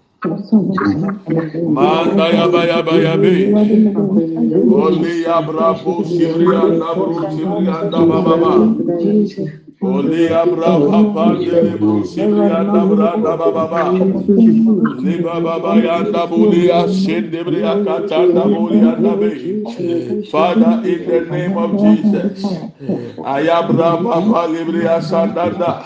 Manda 1.76 2.26
ya 2.30 2.48
ba 2.48 2.62
ya 2.66 2.82
ba 2.84 2.94
ya 2.98 3.18
be. 3.18 3.52
Oli 4.72 5.24
ya 5.24 5.42
bravo, 5.42 6.04
Syria, 6.06 6.62
Nabru, 6.80 7.20
Syria, 7.32 7.90
Nabababa. 7.92 8.54
Anda 9.94 10.08
baba 10.08 10.26
ba. 10.26 10.32
Ya 10.32 10.46
bravo 10.46 11.06
pandele 11.14 11.78
buru 11.80 12.04
sibri 12.04 12.50
anda 12.52 12.86
branda 12.86 13.38
baba 13.38 13.68
ba. 13.68 13.84
Li 15.00 15.18
baba 15.22 15.60
ba 15.60 15.76
ya 15.84 16.00
anda 16.02 16.28
buli 16.28 16.68
ya 16.68 16.88
shende 16.88 17.44
bri 17.46 17.62
ya 17.62 17.76
katanda 17.86 18.50
buli 18.50 18.82
anda 18.82 19.16
be. 19.18 19.32
Father, 20.32 20.82
in 20.86 21.06
the 21.08 21.22
name 21.32 21.58
of 21.58 21.78
Jesus, 21.80 22.42
Ayabra 23.24 24.02
Baba 24.04 24.48
Libria 24.48 25.02
Sandanda, 25.02 25.84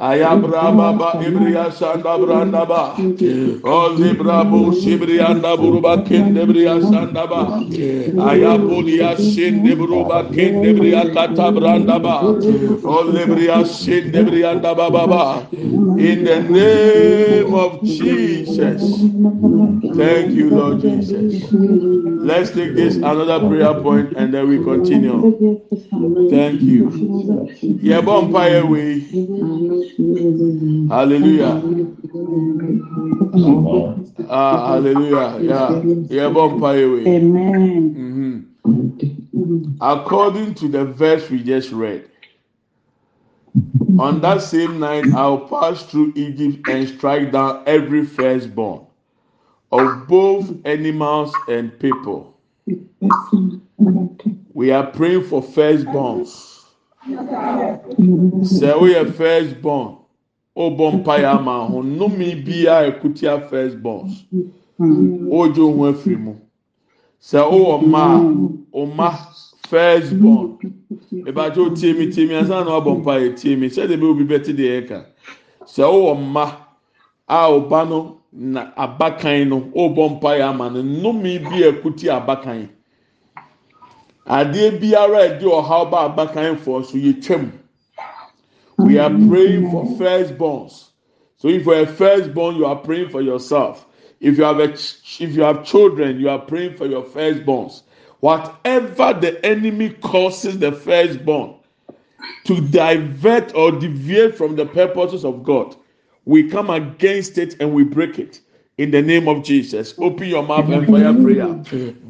Ayabra 0.00 0.76
Baba 0.76 1.12
Ibria 1.22 1.70
Sanda 1.72 2.18
Brandaba, 2.18 2.96
O 3.64 3.88
Libra 3.98 4.44
Bu 4.44 4.72
Sibrianda 4.72 5.56
Buruba 5.56 6.04
Kindebria 6.04 6.80
Sandaba, 6.82 7.64
Ayabulia 8.16 9.16
Sindebruba 9.16 10.24
Kindebria 10.32 11.12
Kata 11.12 11.52
Brandaba, 11.52 12.24
O 12.24 12.36
lebria 12.36 12.40
shendebrianda 12.42 12.90
bababa. 12.92 13.21
In 15.98 16.24
the 16.24 16.40
name 16.50 17.54
of 17.54 17.82
Jesus. 17.84 18.82
Thank 19.94 20.32
you, 20.32 20.50
Lord 20.50 20.80
Jesus. 20.80 21.52
Let's 21.52 22.50
take 22.50 22.74
this 22.74 22.96
another 22.96 23.46
prayer 23.48 23.74
point 23.74 24.12
and 24.16 24.34
then 24.34 24.48
we 24.48 24.58
continue. 24.62 25.20
Thank 26.30 26.62
you. 26.62 26.90
Yeah, 27.82 28.00
bonfire 28.00 28.66
way. 28.66 29.00
Hallelujah. 30.88 31.62
Ah, 34.28 34.66
hallelujah. 34.68 35.38
Yeah, 35.42 35.82
yeah, 36.08 36.28
bonfire 36.28 36.92
way. 36.92 37.06
Amen. 37.06 37.94
Mhm. 37.94 38.44
According 39.80 40.54
to 40.54 40.68
the 40.68 40.84
verse 40.84 41.28
we 41.30 41.42
just 41.42 41.72
read, 41.72 42.08
on 43.98 44.20
that 44.20 44.42
same 44.42 44.78
night 44.80 45.12
I'll 45.12 45.38
pass 45.48 45.82
through 45.84 46.12
Egypt 46.16 46.68
and 46.68 46.88
strike 46.88 47.32
down 47.32 47.62
every 47.66 48.04
firstborn 48.06 48.86
of 49.72 50.06
both 50.06 50.52
animals 50.66 51.40
and 51.48 51.78
people. 51.78 52.36
We 54.54 54.70
are 54.70 54.86
praying 54.86 55.24
for 55.24 55.42
firstborns. 55.42 56.60
Sɛ 57.06 58.74
woyɛ 58.78 59.12
firstborn, 59.14 59.96
wobɔ 60.56 61.02
mpaeɛ 61.04 61.38
ama 61.38 61.66
ho 61.66 61.82
nnome 61.82 62.44
biara 62.44 62.92
ekutia 62.92 63.48
firstborns. 63.50 64.24
Wogye 64.78 65.58
wo 65.58 65.72
ho 65.86 65.92
afiri 65.92 66.18
mu. 66.18 66.34
Sɛ 67.20 67.40
wowɔ 67.50 67.82
mma 67.82 68.02
a, 68.72 69.51
mma 69.72 70.00
firstborn. 70.00 70.58
Ìbàjẹ́ 71.12 71.66
o 71.66 71.70
tie 71.74 71.92
mi 71.94 72.06
tie 72.12 72.26
mi 72.26 72.34
ansa 72.34 72.64
na 72.64 72.70
wabɔ 72.78 73.02
mpaeɛ 73.02 73.36
tie 73.36 73.56
mi 73.56 73.68
sɛdeɛ 73.68 73.96
bɛ 74.00 74.04
obi 74.10 74.24
bɛte 74.24 74.52
deɛ 74.56 74.82
ɛka. 74.82 75.04
Sɛ 75.66 75.82
wowɔ 75.84 76.16
mma 76.18 76.56
a 77.28 77.48
ɔba 77.50 77.88
no 77.88 78.18
na 78.32 78.72
abakan 78.76 79.48
no 79.48 79.60
ɔbɔ 79.74 80.20
mpaeɛ 80.20 80.42
ama 80.48 80.70
no 80.70 80.82
nnome 80.82 81.42
bi 81.42 81.62
a 81.62 81.72
ekuti 81.72 82.08
abakan. 82.08 82.68
Adeɛ 84.26 84.80
biara 84.80 85.18
a 85.18 85.28
ɛde 85.28 85.42
ɔhaw 85.42 85.90
ba 85.90 86.08
abakan 86.08 86.58
fo 86.58 86.82
so 86.82 86.96
yɛ 86.96 87.22
twam. 87.22 87.52
We 88.78 88.98
are 88.98 89.10
praying 89.10 89.70
for 89.70 89.84
firstborns. 89.98 90.90
So 91.36 91.48
if 91.48 91.66
you 91.66 91.72
are 91.72 91.82
a 91.82 91.86
firstborn, 91.86 92.56
you 92.56 92.66
are 92.66 92.76
praying 92.76 93.10
for 93.10 93.20
yourself. 93.20 93.86
If 94.20 94.38
you 94.38 94.44
have 94.44 94.60
a 94.60 94.72
if 94.72 95.20
you 95.36 95.42
have 95.42 95.64
children, 95.64 96.20
you 96.20 96.28
are 96.30 96.38
praying 96.38 96.76
for 96.76 96.86
your 96.86 97.02
firstborns. 97.02 97.82
Whatever 98.22 99.18
the 99.20 99.44
enemy 99.44 99.90
causes 99.90 100.56
the 100.60 100.70
firstborn 100.70 101.56
to 102.44 102.60
divert 102.68 103.52
or 103.56 103.72
deviate 103.72 104.36
from 104.36 104.54
the 104.54 104.64
purposes 104.64 105.24
of 105.24 105.42
God, 105.42 105.74
we 106.24 106.48
come 106.48 106.70
against 106.70 107.36
it 107.36 107.56
and 107.58 107.74
we 107.74 107.82
break 107.82 108.20
it. 108.20 108.40
In 108.78 108.90
the 108.90 109.02
name 109.02 109.28
of 109.28 109.44
Jesus, 109.44 109.94
open 109.98 110.28
your 110.28 110.42
mouth 110.42 110.70
and 110.70 110.88
fire 110.88 111.12
prayer. 111.14 111.46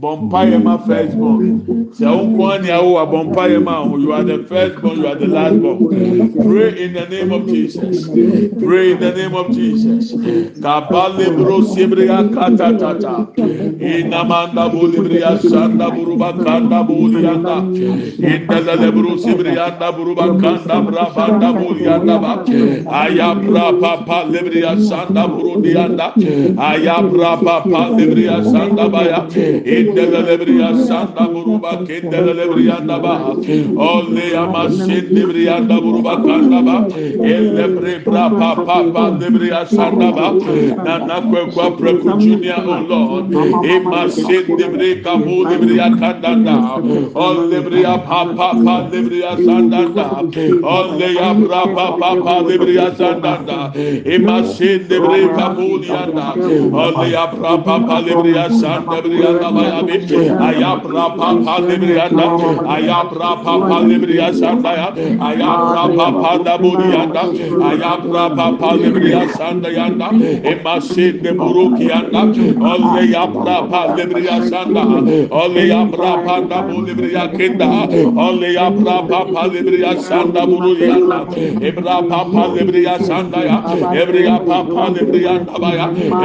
Bompire 0.00 0.62
my 0.62 0.78
firstborn. 0.78 1.60
Sɛ 1.92 2.06
wo 2.08 2.24
nko 2.26 2.70
awo 2.70 2.92
wa 2.94 3.04
ma. 3.24 3.96
You 3.98 4.12
are 4.12 4.24
the 4.24 4.38
firstborn. 4.46 4.98
You 5.00 5.06
are 5.08 5.16
the 5.16 5.26
lastborn. 5.26 6.42
Pray 6.42 6.84
in 6.84 6.92
the 6.94 7.06
name 7.08 7.32
of 7.32 7.48
Jesus. 7.48 8.10
Pray 8.58 8.92
in 8.92 9.00
the 9.00 9.12
name 9.12 9.34
of 9.34 9.52
Jesus. 9.52 10.14
Kabale 10.60 11.36
bro 11.36 11.60
sebria 11.62 12.30
kata 12.32 12.72
tata. 12.78 13.28
Inamanda 13.80 14.70
bolibria 14.72 15.38
sanda 15.40 15.90
buruba 15.90 16.40
kanda 16.40 16.84
bolianda. 16.84 17.68
Indele 18.22 18.94
bro 18.94 19.16
sebria 19.16 19.72
anda 19.74 19.92
buruba 19.92 20.38
kanda 20.38 20.80
brabanda 20.82 21.52
bolianda 21.52 22.20
ba. 22.20 22.44
Ayabra 22.86 23.78
papa 23.80 24.24
libria 24.30 24.78
sanda 24.78 25.28
burudianda. 25.28 26.16
Ayabra 26.56 27.36
papa 27.42 27.90
libria 27.96 28.42
sanda 28.44 28.88
baya. 28.88 29.26
Indele 29.64 30.20
libria 30.28 30.74
sanda 30.86 31.28
buruba 31.32 31.84
kendele 31.86 32.34
libria 32.34 32.78
anda 32.80 32.98
ba. 32.98 33.14
Ole 33.76 34.26
amasin 34.36 35.06
libria 35.14 35.56
anda 35.56 35.80
buruba 35.80 36.16
kanda 36.24 36.62
ba. 36.62 36.76
Elebre 37.22 38.04
bra 38.04 38.28
papa 38.30 38.84
pa 38.92 39.04
libria 39.18 39.66
sanda 39.66 40.12
ba. 40.12 40.32
Nana 40.84 41.20
kwekwa 41.28 41.76
preku 41.78 42.10
junior 42.20 42.62
oh 42.66 42.80
Lord. 42.88 43.30
Imasin 43.64 44.46
libria 44.58 45.02
kabu 45.02 45.44
libria 45.48 45.88
kandanda. 46.00 46.56
Ole 47.14 47.48
libria 47.50 47.98
papa 47.98 48.54
pa 48.64 48.88
libria 48.92 49.36
sandanda. 49.36 50.06
Ole 50.62 51.18
abra 51.18 51.62
papa 51.74 52.16
pa 52.24 52.34
libria 52.42 52.90
kabu 55.36 55.78
lianda. 55.78 56.32
Ole 56.32 56.41
abra 56.42 57.58
papa 57.64 58.00
libria 58.02 58.48
sanda 58.50 59.00
libria 59.02 59.50
bayabi. 59.54 59.96
Ayabra 60.48 61.16
papa 61.16 61.54
libria 61.68 62.04
anda. 62.06 62.26
Ayabra 62.74 63.30
papa 63.44 63.76
libria 63.86 64.32
sanda 64.32 64.72
ya. 64.76 64.88
Ayabra 65.28 65.84
papa 65.96 66.44
da 66.44 66.58
bulianda. 66.58 67.22
Ayabra 67.70 68.24
papa 68.36 68.76
libria 68.76 69.28
sanda 69.36 69.70
yanda. 69.70 70.08
Imasin 70.52 71.22
de 71.22 71.32
buruki 71.32 71.90
anda. 71.90 72.22
Ole 72.72 73.02
yabra 73.14 73.56
papa 73.70 73.94
libria 73.96 74.40
sanda. 74.48 74.82
Ole 75.30 75.62
yabra 75.68 76.12
papa 76.24 76.62
bulibria 76.68 77.28
kenda. 77.36 77.66
Ole 78.26 78.54
yabra 78.54 78.96
papa 79.08 79.48
libria 79.48 79.96
sanda 80.00 80.46
burulianda. 80.46 81.26
Ebra 81.62 81.96
papa 82.08 82.42
libria 82.56 82.98
sanda 82.98 83.40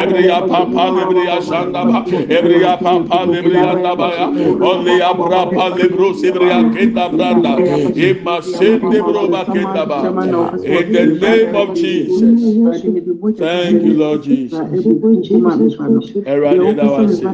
Ebria 0.07 0.47
papa 0.47 0.65
libria 0.85 1.41
sanda 1.41 1.85
ba. 1.87 2.05
Ebria 2.29 2.77
papa 2.81 3.25
libria 3.27 3.71
anda 3.71 3.95
baya. 3.95 4.33
Ole 4.59 4.97
yabra 4.99 5.53
papa 5.53 5.77
libro 5.77 6.13
sibria 6.13 6.63
kenda 6.71 7.09
branda. 7.09 7.61
Imasin 7.95 8.89
de 8.89 9.01
buruba 9.01 9.45
kenda 9.49 9.85
ba. 9.87 10.09
In 10.63 10.91
the 10.91 11.05
name 11.07 11.55
of 11.55 11.73
Jesus. 11.75 12.83
Thank 13.37 13.83
you, 13.85 13.93
Lord 13.93 14.23
Jesus. 14.23 14.69
Ẹ̀rọ̀adé 16.25 16.75
dá 16.77 16.87
wa 16.91 17.07
sí. 17.07 17.27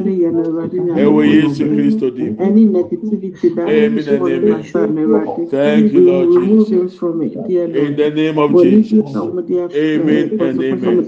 Ẹ 0.94 1.04
wo 1.12 1.22
Yéésù 1.24 1.64
Kristo 1.72 2.10
dì. 2.10 2.26
Any 2.38 2.66
negativity 2.66 3.48
that 3.56 3.68
Amen 3.68 4.08
and 4.08 4.28
amen. 4.28 4.64
Thank 5.50 5.92
you, 5.92 6.00
Lord 6.02 6.30
Jesus. 6.32 6.86
In 7.74 7.96
the 7.96 8.10
name 8.10 8.38
of 8.38 8.56
Jesus. 8.56 9.16
Amen 9.74 10.36
and 10.40 10.62
amen. 10.62 11.06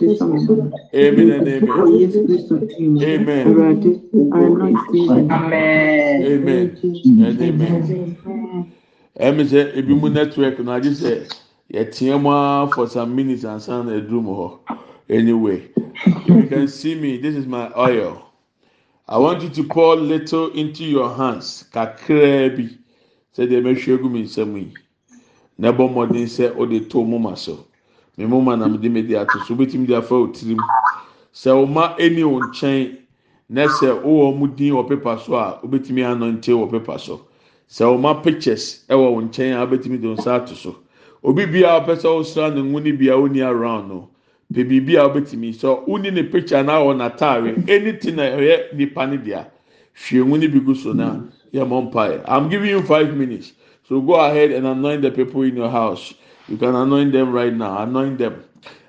Amen 0.94 1.30
and 1.30 1.48
amen. 1.48 1.55
Yes, 1.64 2.12
Christo 2.26 2.58
team. 2.66 3.02
Amen. 3.02 3.46
Eradi, 3.54 4.00
I 4.34 4.38
anoint 4.44 4.78
Stephen. 4.88 5.30
Amen. 5.32 6.22
Amen 6.24 6.78
and 7.24 7.42
amen. 7.42 8.72
Ẹ̀mi 9.18 9.44
sẹ́ 9.44 9.72
ebi 9.78 9.94
mu 9.94 10.08
á 12.30 12.74
for 12.74 12.86
some 12.86 13.14
minutes 13.16 13.44
and 13.44 13.60
san 13.62 13.86
ẹ̀dùn 13.86 14.22
mu 14.22 14.34
họ. 14.34 14.58
Anyway, 15.08 15.68
if 16.04 16.28
you 16.28 16.42
can 16.48 16.68
see 16.68 16.94
me, 16.94 17.16
this 17.16 17.34
is 17.36 17.46
my 17.46 17.70
oil. 17.76 18.22
I 19.08 19.18
want 19.18 19.40
you 19.42 19.48
to 19.50 19.62
pour 19.64 19.94
little 19.96 20.50
into 20.52 20.84
your 20.84 21.08
hands. 21.14 21.64
Kakraa 21.72 22.56
bi. 22.56 22.68
Sẹ́díẹ̀ 23.36 23.62
mẹ́hwẹ́ 23.62 23.94
egu 23.94 24.08
mi 24.10 24.22
nsẹ́mu 24.22 24.56
yìí. 24.58 24.74
Na 25.58 25.68
ẹbọ 25.72 25.88
mmọden 25.88 26.26
sẹ́ 26.26 26.54
ọ 26.56 26.68
de 26.68 26.80
tó 26.80 27.04
moma 27.04 27.36
so. 27.36 27.66
Mi 28.18 28.24
moma 28.26 28.56
na 28.56 28.66
mi 28.68 28.78
de 28.78 28.88
mi 28.88 29.02
de 29.02 29.14
ato 29.16 29.38
so. 29.46 29.54
Obetumi 29.54 29.86
de 29.86 29.94
afa 29.96 30.14
otirim. 30.14 30.58
Sɛ 31.36 31.50
ɔma 31.52 31.84
ɛni 31.98 32.24
wo 32.24 32.40
nkyɛn 32.40 32.96
na 33.50 33.68
sɛ 33.68 33.88
wowɔ 34.02 34.32
ɔmo 34.32 34.56
din 34.56 34.72
wɔ 34.72 34.88
pepa 34.88 35.18
so 35.18 35.34
a 35.34 35.60
wobɛtumi 35.62 36.02
anɔnte 36.02 36.48
wɔ 36.48 36.70
pepa 36.70 36.98
so. 36.98 37.26
Sɛ 37.68 37.84
ɔma 37.84 38.22
pictures 38.24 38.84
ɛwɔ 38.88 39.12
wo 39.12 39.20
nkyɛn 39.20 39.52
a 39.52 39.66
wobɛtumi 39.66 40.00
de 40.00 40.08
nsa 40.14 40.36
ato 40.36 40.54
so. 40.54 40.76
Obi 41.22 41.44
bia 41.44 41.78
ɔpɛ 41.78 41.92
sɛ 42.00 42.08
ɔsra 42.08 42.54
ne 42.54 42.62
ngo 42.62 42.82
ne 42.82 42.92
bia 42.92 43.12
ɔni 43.12 43.42
around 43.46 43.86
no. 43.90 44.08
Pɛ 44.50 44.64
biribi 44.66 44.96
a 44.96 45.10
wobɛtumi 45.10 45.52
sɛ 45.52 45.86
ɔni 45.86 46.10
ne 46.10 46.22
picture 46.22 46.62
na 46.62 46.80
wɔ 46.80 46.96
n'ataare 46.96 47.68
anything 47.68 48.18
a 48.18 48.22
ɛyɛ 48.22 48.72
nipa 48.74 49.06
ne 49.06 49.18
dea. 49.18 49.44
Hwie 49.94 50.24
ngo 50.24 50.38
ne 50.40 50.46
bi 50.46 50.58
gu 50.58 50.74
so 50.74 50.94
na 50.94 51.20
yɛ 51.52 51.68
mɔ 51.68 51.92
mpaeɛ. 51.92 52.22
I'm 52.24 52.48
giving 52.48 52.70
you 52.70 52.80
five 52.80 53.14
minutes. 53.14 53.52
So 53.86 54.00
go 54.00 54.14
ahead 54.14 54.52
and 54.52 54.66
anoint 54.66 55.02
the 55.02 55.10
people 55.10 55.42
in 55.42 55.54
your 55.54 55.68
house. 55.68 56.14
You 56.48 56.56
can 56.56 56.74
anoint 56.74 57.12
them 57.12 57.30
right 57.30 57.52
now. 57.52 57.82
Anoint 57.82 58.16
them. 58.16 58.42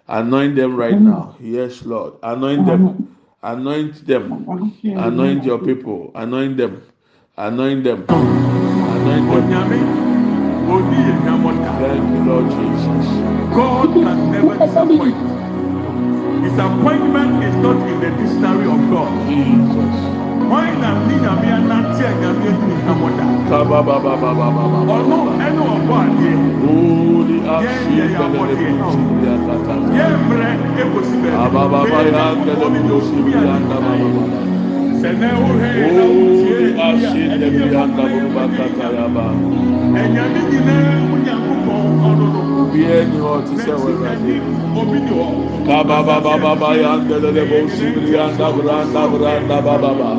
Anoint 0.08 0.56
them 0.56 0.76
right 0.76 0.96
mm-hmm. 0.96 1.12
now. 1.12 1.36
Yes, 1.40 1.84
Lord. 1.84 2.14
Anoint 2.24 2.66
them. 2.66 2.90
Mm-hmm. 2.90 3.18
Anoint 3.44 4.08
them. 4.08 4.48
Anoint 4.84 5.44
your 5.44 5.60
people. 5.60 6.12
Anoint 6.16 6.58
them. 6.58 6.82
Anoint 7.38 7.84
them. 7.84 8.06
Anoint 8.10 9.28
them. 9.28 9.44
Onyame, 9.44 9.80
Odi 10.68 11.08
Thank 11.80 12.04
you, 12.16 12.24
Lord 12.24 12.50
Jesus. 12.50 13.06
God 13.54 13.94
can 13.94 14.32
never 14.32 14.58
disappoint. 14.58 15.18
Disappointment 16.44 17.44
is 17.44 17.56
not 17.56 17.78
in 17.88 18.00
the 18.00 18.10
dictionary 18.12 18.68
of 18.68 18.90
God. 18.90 19.28
Jesus. 19.30 20.17
Why 20.52 20.70
na 20.82 20.90
ni 21.08 21.16
nyame 21.24 21.50
anante 21.58 22.04
a 22.10 22.14
nyame 22.22 22.46
edi 22.52 22.72
Enyamota? 22.74 23.26
Kabababababababa. 23.50 24.96
Ọ̀nà 24.96 25.18
ẹnu 25.48 25.64
ọ̀bọ 25.76 25.94
adìẹ. 26.06 26.34
Holy 26.62 27.38
deɛ 27.42 27.74
Sibria 28.92 29.36
kata. 29.48 29.76
yɛmmerɛ 29.98 30.50
ekosi 30.82 31.16
Ababa 31.46 31.80
baabi 31.92 32.12
ya 32.18 32.36
ndele 32.36 32.66
obi 32.66 32.80
de 32.88 32.92
bu 32.92 33.00
osumi 33.00 33.34
sibria 33.34 33.40
adi 33.44 33.60
ndaba 33.66 33.94
kan 34.00 34.00
baba. 34.02 34.40
sɛ 35.02 35.10
nɛ 35.22 35.30
wohɛ 35.42 35.72
na 35.98 36.04
wotie 36.14 36.70
Oh, 36.78 36.86
ashin 36.88 37.32
ɛni 37.34 37.40
de 37.40 37.48
yɛ 37.58 37.66
bria 37.66 37.84
papa 37.96 38.04
yɛ 38.16 38.24
ndaba 38.32 38.44
kata 38.58 38.88
ya 38.98 39.08
ba. 39.16 39.26
ɛnyame 40.02 40.42
nyinaa 40.52 40.94
mu 41.10 41.16
nyankopɔn 41.26 41.84
ɔno 42.10 42.26
no 42.34 42.42
Bie 42.72 42.96
ni 43.10 43.18
hɔ 43.26 43.34
ti 43.48 43.56
sɛ 43.64 43.74
n'akyi 43.74 43.84
wɛrɛ. 43.84 44.10
ɛni 44.12 44.34
obi 44.80 45.00
ni 45.06 45.12
hɔ 45.20 45.28
Kababa 45.68 46.16
baba 46.24 46.34
baba 46.44 46.70
ya 46.82 46.92
ndele 46.98 47.44
bu 47.50 47.58
sibria 47.76 48.24
ndabra 48.34 48.76
ndabra 48.90 49.32
ndaba 49.46 49.74
baba. 49.84 50.10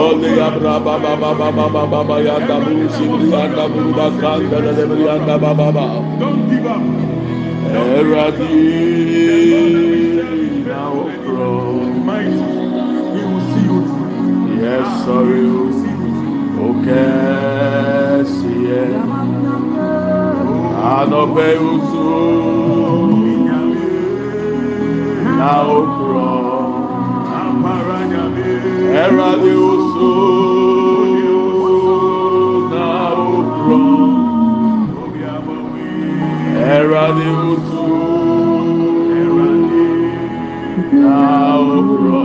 Ole 0.00 0.28
ya 0.38 0.48
bra 0.56 0.74
baba 0.86 1.12
baba 1.22 1.48
baba 1.56 1.82
baba 1.92 2.16
ya 2.26 2.36
ndabu 2.44 2.72
sibria 2.96 3.42
ndabu 3.52 3.80
baka 3.96 4.30
ndele 4.44 4.84
bria 4.90 5.14
ndaba 5.24 5.50
baba. 5.54 5.86
don't 6.18 6.48
give 6.48 6.66
up 6.66 6.82
Eradi 7.72 8.54
na 10.68 10.80
okro. 11.00 11.50
mighty 12.06 12.48
he 13.14 13.22
will 13.30 13.44
see 13.52 13.64
you 13.68 13.78
through 13.88 14.12
Anope 20.82 21.48
usu 21.70 22.06
na 25.38 25.52
okro. 25.78 26.30
Amara 27.40 28.00
nyame 28.10 28.48
Eradi 29.02 29.52
usu 29.70 30.10
na 32.72 32.86
okro. 33.12 33.80
obi 35.02 35.22
amawi 35.34 35.84
Eradi 36.74 37.28
usu 37.46 37.84
Eradi 39.20 39.86
na 41.02 41.20
okro. 41.78 42.22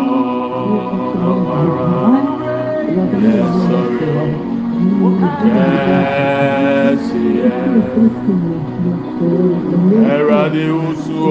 Yes, 3.22 3.54
sorry. 3.70 4.47
Okesiye. 6.38 7.52
Eradi 10.16 10.66
usu 10.88 11.22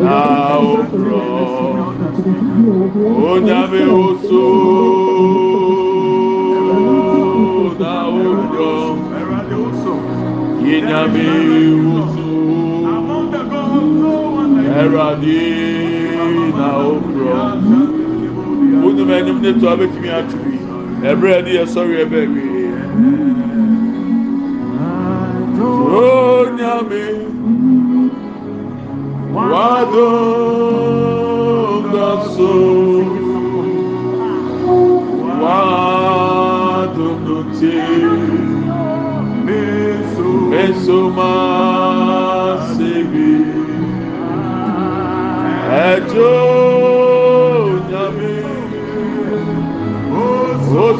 na 0.00 0.18
okro. 0.58 1.24
Onyame 3.32 3.82
usu 4.04 4.44
na 7.80 7.94
okro. 8.06 8.72
Eradi 9.18 9.54
also 9.54 9.92
Yinyame 10.62 11.28
usu 11.98 12.30
among 12.86 13.26
Wọnum 19.02 19.14
ẹnim 19.18 19.38
ne 19.42 19.50
to 19.60 19.66
abetumi 19.72 20.08
ato 20.18 20.36
bi. 20.44 20.56
Ẹni 21.08 21.50
yẹ 21.56 21.64
sọrọ 21.72 21.94
ẹbẹ 22.02 22.20
wi. 22.32 22.42
Onyame 26.02 27.04
wado 29.34 30.08
ngaso 31.90 32.52
wado 35.42 37.06
nuti 37.24 37.74
mesoma 40.50 41.32
sebi. 42.74 43.30
Ẹjọ 45.90 46.71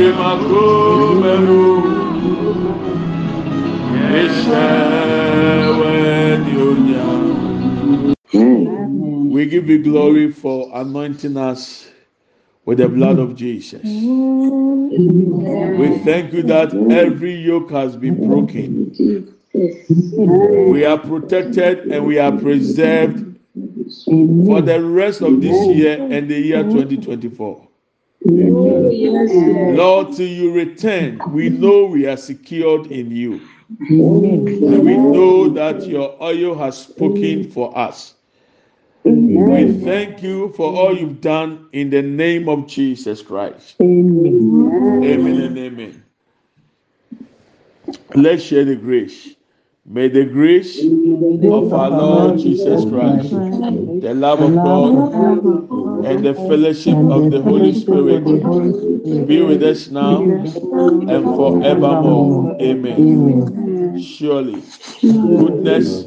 my. 0.00 0.36
We 9.30 9.46
give 9.46 9.68
you 9.68 9.82
glory 9.82 10.32
for 10.32 10.70
anointing 10.74 11.36
us 11.36 11.90
with 12.64 12.78
the 12.78 12.88
blood 12.88 13.18
of 13.18 13.36
Jesus. 13.36 13.82
We 13.82 13.88
thank 16.04 16.32
you 16.32 16.42
that 16.44 16.74
every 16.90 17.34
yoke 17.34 17.70
has 17.70 17.96
been 17.96 18.26
broken. 18.26 18.94
We 20.72 20.84
are 20.84 20.98
protected 20.98 21.92
and 21.92 22.06
we 22.06 22.18
are 22.18 22.32
preserved 22.32 23.36
for 24.04 24.62
the 24.62 24.82
rest 24.82 25.20
of 25.22 25.40
this 25.40 25.76
year 25.76 25.98
and 26.10 26.30
the 26.30 26.40
year 26.40 26.62
2024. 26.62 27.69
Lord, 28.24 30.12
till 30.14 30.28
you 30.28 30.52
return, 30.52 31.20
we 31.32 31.48
know 31.48 31.86
we 31.86 32.06
are 32.06 32.16
secured 32.16 32.86
in 32.88 33.10
you. 33.10 33.40
And 33.88 34.84
we 34.84 34.96
know 34.96 35.48
that 35.48 35.86
your 35.86 36.16
oil 36.22 36.54
has 36.56 36.78
spoken 36.78 37.50
for 37.50 37.76
us. 37.76 38.14
We 39.04 39.80
thank 39.82 40.22
you 40.22 40.52
for 40.52 40.74
all 40.74 40.94
you've 40.96 41.20
done 41.22 41.68
in 41.72 41.88
the 41.88 42.02
name 42.02 42.48
of 42.48 42.66
Jesus 42.66 43.22
Christ. 43.22 43.76
Amen 43.80 45.40
and 45.40 45.58
amen. 45.58 46.04
Let's 48.14 48.42
share 48.42 48.64
the 48.66 48.76
grace. 48.76 49.34
May 49.86 50.08
the 50.08 50.24
grace 50.24 50.78
of 50.78 51.72
our 51.72 51.90
Lord 51.90 52.38
Jesus 52.38 52.84
Christ, 52.84 53.30
the 53.30 54.12
love 54.14 54.40
of 54.42 54.54
God, 54.54 55.89
and 56.04 56.24
the 56.24 56.34
fellowship 56.34 56.96
of 56.96 57.30
the 57.30 57.42
Holy 57.42 57.74
Spirit 57.74 58.24
be 59.26 59.42
with 59.42 59.62
us 59.62 59.88
now 59.88 60.22
and 60.22 61.24
forevermore. 61.24 62.56
Amen. 62.60 64.00
Surely, 64.00 64.62
goodness 65.02 66.06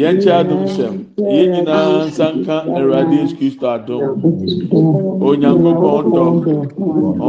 Yɛn 0.00 0.16
kyɛ 0.22 0.32
adum 0.40 0.64
sɛm, 0.76 0.94
yɛn 1.34 1.48
nyinaa 1.52 2.06
nsanka 2.08 2.56
Awurade 2.76 3.14
Yesu 3.20 3.34
Kristo 3.38 3.66
adum. 3.76 4.02
Onyankopɔn 5.28 6.04
dɔ, 6.14 6.24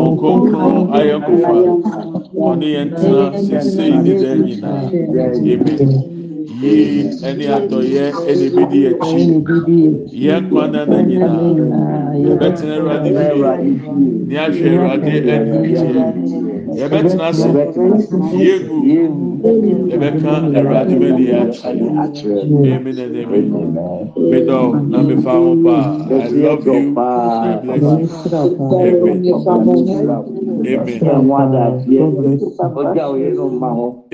ɔnkonkron 0.02 0.78
ayɛnkofa, 0.98 1.54
ɔne 2.48 2.68
yɛn 2.76 2.90
tena 3.00 3.26
sesei 3.46 3.94
ne 4.04 4.14
nyinaa. 4.46 4.82
Amen. 5.52 6.14
Yie 6.62 7.04
ɛne 7.28 7.46
adɔyɛ 7.58 8.04
ɛna 8.30 8.46
ebedi 8.48 8.80
akyi. 8.90 9.24
Yɛn 10.24 10.44
kwan 10.50 10.72
nyinaa. 11.08 11.40
Yɛbɛtena 12.26 12.74
Awurade 12.78 13.12
fie. 13.18 13.42
Ní 14.28 14.36
ahwɛ 14.44 14.68
Awurade 14.74 15.14
ɛne. 15.34 16.63
yɛbɛtena 16.80 17.26
ase. 17.30 17.48
Yegu 18.46 18.78
yɛbɛka 19.92 20.32
awurade 20.58 20.94
bɛni 21.02 21.26
akyerɛ. 21.34 22.42
Emi 22.74 22.92
na 22.98 23.06
nemi 23.14 23.40
midɔ 24.32 24.60
na 24.90 24.98
mefa 25.08 25.32
ho 25.32 25.36
paa 25.64 25.84
i 26.10 26.12
love 26.30 26.66
you. 26.66 26.74
I 26.74 26.76
bless 27.64 27.84
you? 27.84 27.90
Amen. 28.94 29.34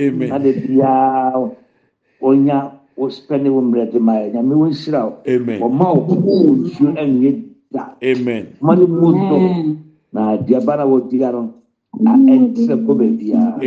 Amen. 0.00 0.30
onya 2.22 2.72
ospɛne 2.98 3.48
wo 3.48 3.60
mmerɛ 3.62 3.90
de 3.92 3.98
ma 3.98 4.12
yɛ. 4.20 4.32
Nyame 4.34 4.54
wo 4.54 4.66
nhyira 4.68 5.00
wo. 5.04 5.12
Ɔma 5.60 5.86
wo 5.96 6.14
nsuo 6.54 6.92
ɛnyɛ 6.92 7.30
da. 7.72 7.94
Amen. 8.04 8.46
Ma 8.60 8.74
ne 8.74 8.84
mu 8.86 9.12
dɔ. 9.12 9.76
Na 10.12 10.20
adeɛ 10.36 10.60
ba 10.64 10.76
na 10.76 10.84
wɔdi 10.84 11.22
ara 11.24 11.40
no 11.40 11.54
na 11.98 12.12
ɛkyerɛ 12.14 12.76
kɔ 12.86 12.92
baabiaa 12.98 13.58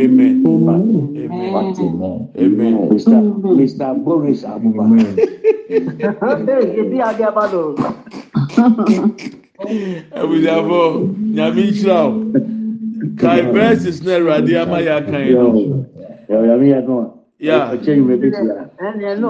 mr 3.60 3.94
boris 4.04 4.42
aboba 4.44 4.84
abusuafo 10.20 10.80
nyame 11.34 11.62
nhyira 11.68 11.98
wo 12.04 12.12
kae 13.20 13.42
verses 13.52 14.02
no 14.04 14.10
awurade 14.16 14.52
ama 14.62 14.78
yɛ 14.86 14.92
akae 15.00 15.30
no 19.20 19.28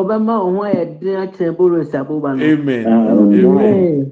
ɔbɛma 0.00 0.34
wo 0.44 0.48
ho 0.54 0.60
ayɛ 0.70 0.82
den 1.00 1.16
akyerɛ 1.24 1.56
boris 1.56 1.92
aboba 1.94 2.28
no 2.36 2.42
amen 2.44 2.86
amen 2.86 4.10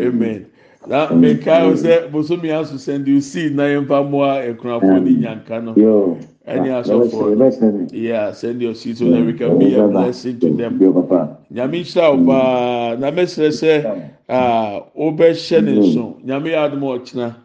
amen 0.00 0.40
Na 0.86 1.08
wo 1.10 1.74
sɛ 1.74 2.10
bosomi 2.10 2.50
aso 2.50 2.78
send 2.78 3.06
you 3.06 3.20
seed 3.20 3.54
na 3.54 3.64
yɛmfa 3.64 4.02
mmoa 4.08 4.42
akunafo 4.48 5.02
ne 5.02 5.10
nyanka 5.12 5.62
no. 5.62 5.74
Yo. 5.76 6.18
Ɛne 6.46 6.82
asɔfoɔ 6.82 7.36
no. 7.38 7.44
Listen. 7.44 7.88
Yeah, 7.92 8.32
send 8.32 8.60
your 8.60 8.74
seed 8.74 8.98
so 8.98 9.10
that 9.10 9.24
we 9.24 9.32
can 9.34 9.58
be 9.58 9.74
a 9.74 9.86
blessing 9.86 10.40
to 10.40 10.50
them. 10.50 10.78
Nyame 10.78 11.82
nhyira 11.82 12.18
wo 12.18 12.26
paa 12.26 12.96
na 12.96 13.10
mɛsrɛ 13.10 13.48
sɛ 13.48 14.04
ah, 14.28 14.82
wobɛhyɛ 14.98 15.64
ne 15.64 15.72
nso. 15.78 16.20
Nyame 16.24 16.48
yɛ 16.50 16.70
adom 16.70 17.18
a. 17.20 17.36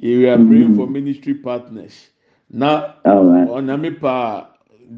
We 0.00 0.28
are 0.28 0.36
praying 0.36 0.76
for 0.76 0.86
ministry 0.86 1.34
partners. 1.34 2.08
Na 2.50 2.92
All 3.06 3.24
right. 3.24 3.48
Onyame 3.48 3.98
pa 3.98 4.48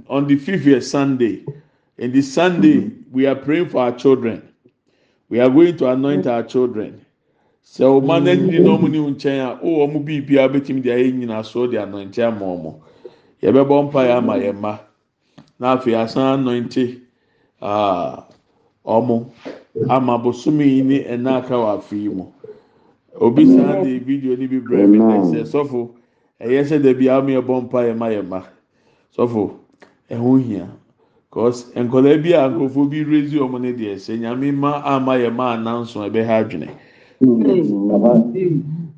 on 0.08 0.26
the 0.26 0.36
fifth 0.36 0.66
year 0.66 0.80
Sunday. 0.80 1.44
In 1.98 2.12
the 2.12 2.22
Sunday, 2.22 2.90
we 3.12 3.26
are 3.26 3.36
praying 3.36 3.68
for 3.68 3.82
our 3.82 3.92
children. 3.92 4.42
We 5.28 5.38
are 5.40 5.48
going 5.48 5.76
to 5.78 5.90
anoint 5.90 6.26
our 6.26 6.42
children. 6.42 7.05
Sɛ 7.72 7.84
ɔma 7.96 8.14
n'ani 8.24 8.58
na 8.64 8.70
ɔmo 8.78 8.86
ne 8.88 8.98
wo 9.00 9.10
nkyɛn 9.10 9.40
a, 9.46 9.58
o 9.66 9.68
ɔmo 9.86 9.98
biribi 10.06 10.38
a 10.38 10.48
bɛtumi 10.48 10.80
de 10.82 10.90
ayɛ 10.90 11.10
nyinasoɔ 11.18 11.70
de 11.70 11.76
anointi 11.78 12.22
ama 12.22 12.46
ɔmo. 12.46 12.70
Yɛbɛbɔ 13.42 13.74
mpa 13.86 14.00
yɛ 14.06 14.16
ama 14.18 14.34
yɛn 14.38 14.54
mma. 14.56 14.78
Na 15.58 15.74
afei 15.76 15.94
asan 15.94 16.38
anointi 16.46 17.00
aa 17.60 18.22
ɔmo 18.86 19.26
ama 19.90 20.16
bosomi 20.18 20.64
yi 20.76 20.82
ne 20.82 20.98
ɛna 21.04 21.38
aka 21.42 21.54
wɔ 21.54 21.76
afe 21.78 21.92
yi 21.96 22.08
mu. 22.08 22.26
Obi 23.20 23.44
san 23.46 23.82
de 23.82 23.98
video 23.98 24.36
ni 24.36 24.46
bi 24.46 24.60
brɛ 24.60 24.88
mi 24.88 24.98
na 24.98 25.18
sɛ 25.26 25.42
sɔfo 25.44 25.90
ɛyɛ 26.40 26.62
sɛ 26.64 26.78
dɛbi 26.80 27.08
a 27.10 27.20
ɔmo 27.20 27.30
yɛ 27.34 27.42
bɔ 27.44 27.62
mpa 27.64 27.78
yɛ 27.82 27.96
ma 27.98 28.06
yɛ 28.08 28.22
mma. 28.22 28.42
Sɔfo 29.16 29.50
ɛho 30.08 30.38
hia. 30.40 30.68
Cause 31.32 31.64
nkɔla 31.74 32.22
bi 32.22 32.30
a 32.32 32.48
nkurɔfoɔ 32.48 32.88
bi 32.90 33.02
raise 33.02 33.32
wɔn 33.34 33.60
ne 33.60 33.72
deɛ 33.72 33.96
sɛ 33.98 34.18
nyame 34.20 34.54
ma 34.54 34.80
ama 34.84 35.12
yɛ 35.18 35.34
ma 35.34 35.56
ananso 35.56 36.08
ɛbɛha 36.08 36.44
adwene. 36.46 36.70
Papa. 37.20 38.32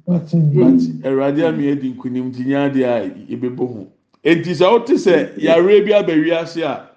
But 0.07 0.27
Awurade 1.05 1.45
ami 1.47 1.67
edi 1.69 1.91
nkunim 1.91 2.35
ti 2.35 2.45
nya 2.45 2.71
adeɛ 2.71 2.85
a 2.85 3.11
yɛbɛbɔ 3.31 3.59
ho. 3.59 3.87
Eti 4.25 4.51
sɛ 4.55 4.65
ɔte 4.65 4.95
sɛ 4.97 5.37
yare 5.37 5.81
bi 5.85 5.93
abɛwi 5.93 6.33
ase 6.33 6.63
a 6.63 6.89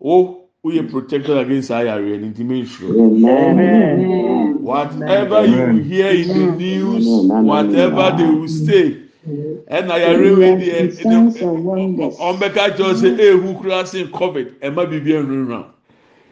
wo 0.00 0.48
woyɛ 0.64 0.90
protected 0.90 1.38
against 1.38 1.68
saa 1.68 1.80
yare 1.82 2.18
no 2.18 2.26
nti 2.26 2.44
mensuro. 2.44 2.90
Amen. 2.90 4.62
Whatever 4.62 5.46
you 5.46 5.82
hear 5.82 6.10
in 6.10 6.28
the 6.28 6.56
news, 6.56 7.06
whatever 7.30 8.16
they 8.18 8.24
will 8.24 8.48
say, 8.48 8.96
ɛna 9.70 9.96
yare 9.96 10.34
wei 10.36 10.56
deɛ 10.56 10.90
ɛna 10.90 12.12
ɔmbɛka 12.18 12.76
kyerɛ 12.76 12.94
sɛ 12.94 13.18
ehu 13.18 13.54
kura 13.60 13.86
se 13.86 14.04
covid 14.06 14.58
ɛma 14.60 14.90
bibi 14.90 15.12
ɛnwinwina. 15.12 15.64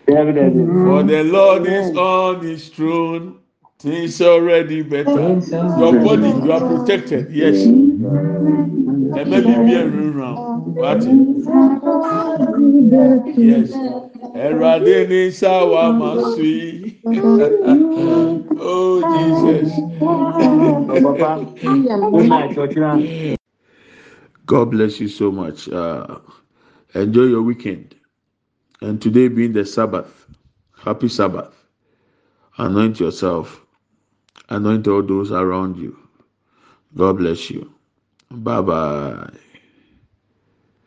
David, 0.08 0.34
David. 0.34 0.66
For 0.66 1.02
the 1.02 1.22
Lord 1.24 1.66
is 1.66 1.96
on 1.96 2.40
his 2.40 2.68
throne. 2.70 3.36
Things 3.78 4.20
already 4.20 4.82
better. 4.82 5.38
Your 5.78 6.00
body, 6.02 6.28
you 6.30 6.52
are 6.52 6.60
protected. 6.60 7.30
Yes. 7.30 7.64
And 7.64 9.30
maybe 9.30 9.54
be 9.54 9.74
a 9.74 9.86
round. 9.86 10.74
What? 10.74 11.02
Yes. 13.38 13.70
Erade 14.34 15.08
ni 15.08 15.30
sawa 15.30 15.92
masui. 15.92 16.98
Oh 18.60 19.00
Jesus. 19.14 19.72
Papa. 21.02 21.46
Good 22.10 22.28
night, 22.28 22.56
Ochina. 22.56 23.36
God 24.46 24.70
bless 24.72 24.98
you 24.98 25.08
so 25.08 25.30
much. 25.30 25.68
Uh, 25.68 26.18
enjoy 26.94 27.24
your 27.24 27.42
weekend. 27.42 27.94
And 28.80 29.00
today 29.00 29.28
being 29.28 29.52
the 29.52 29.64
Sabbath, 29.64 30.26
happy 30.76 31.08
Sabbath. 31.08 31.54
Anoint 32.58 32.98
yourself, 32.98 33.64
anoint 34.50 34.88
all 34.88 35.02
those 35.02 35.32
around 35.32 35.78
you. 35.78 35.96
God 36.96 37.18
bless 37.18 37.50
you. 37.50 37.72
Bye 38.30 38.62
bye. 38.62 39.30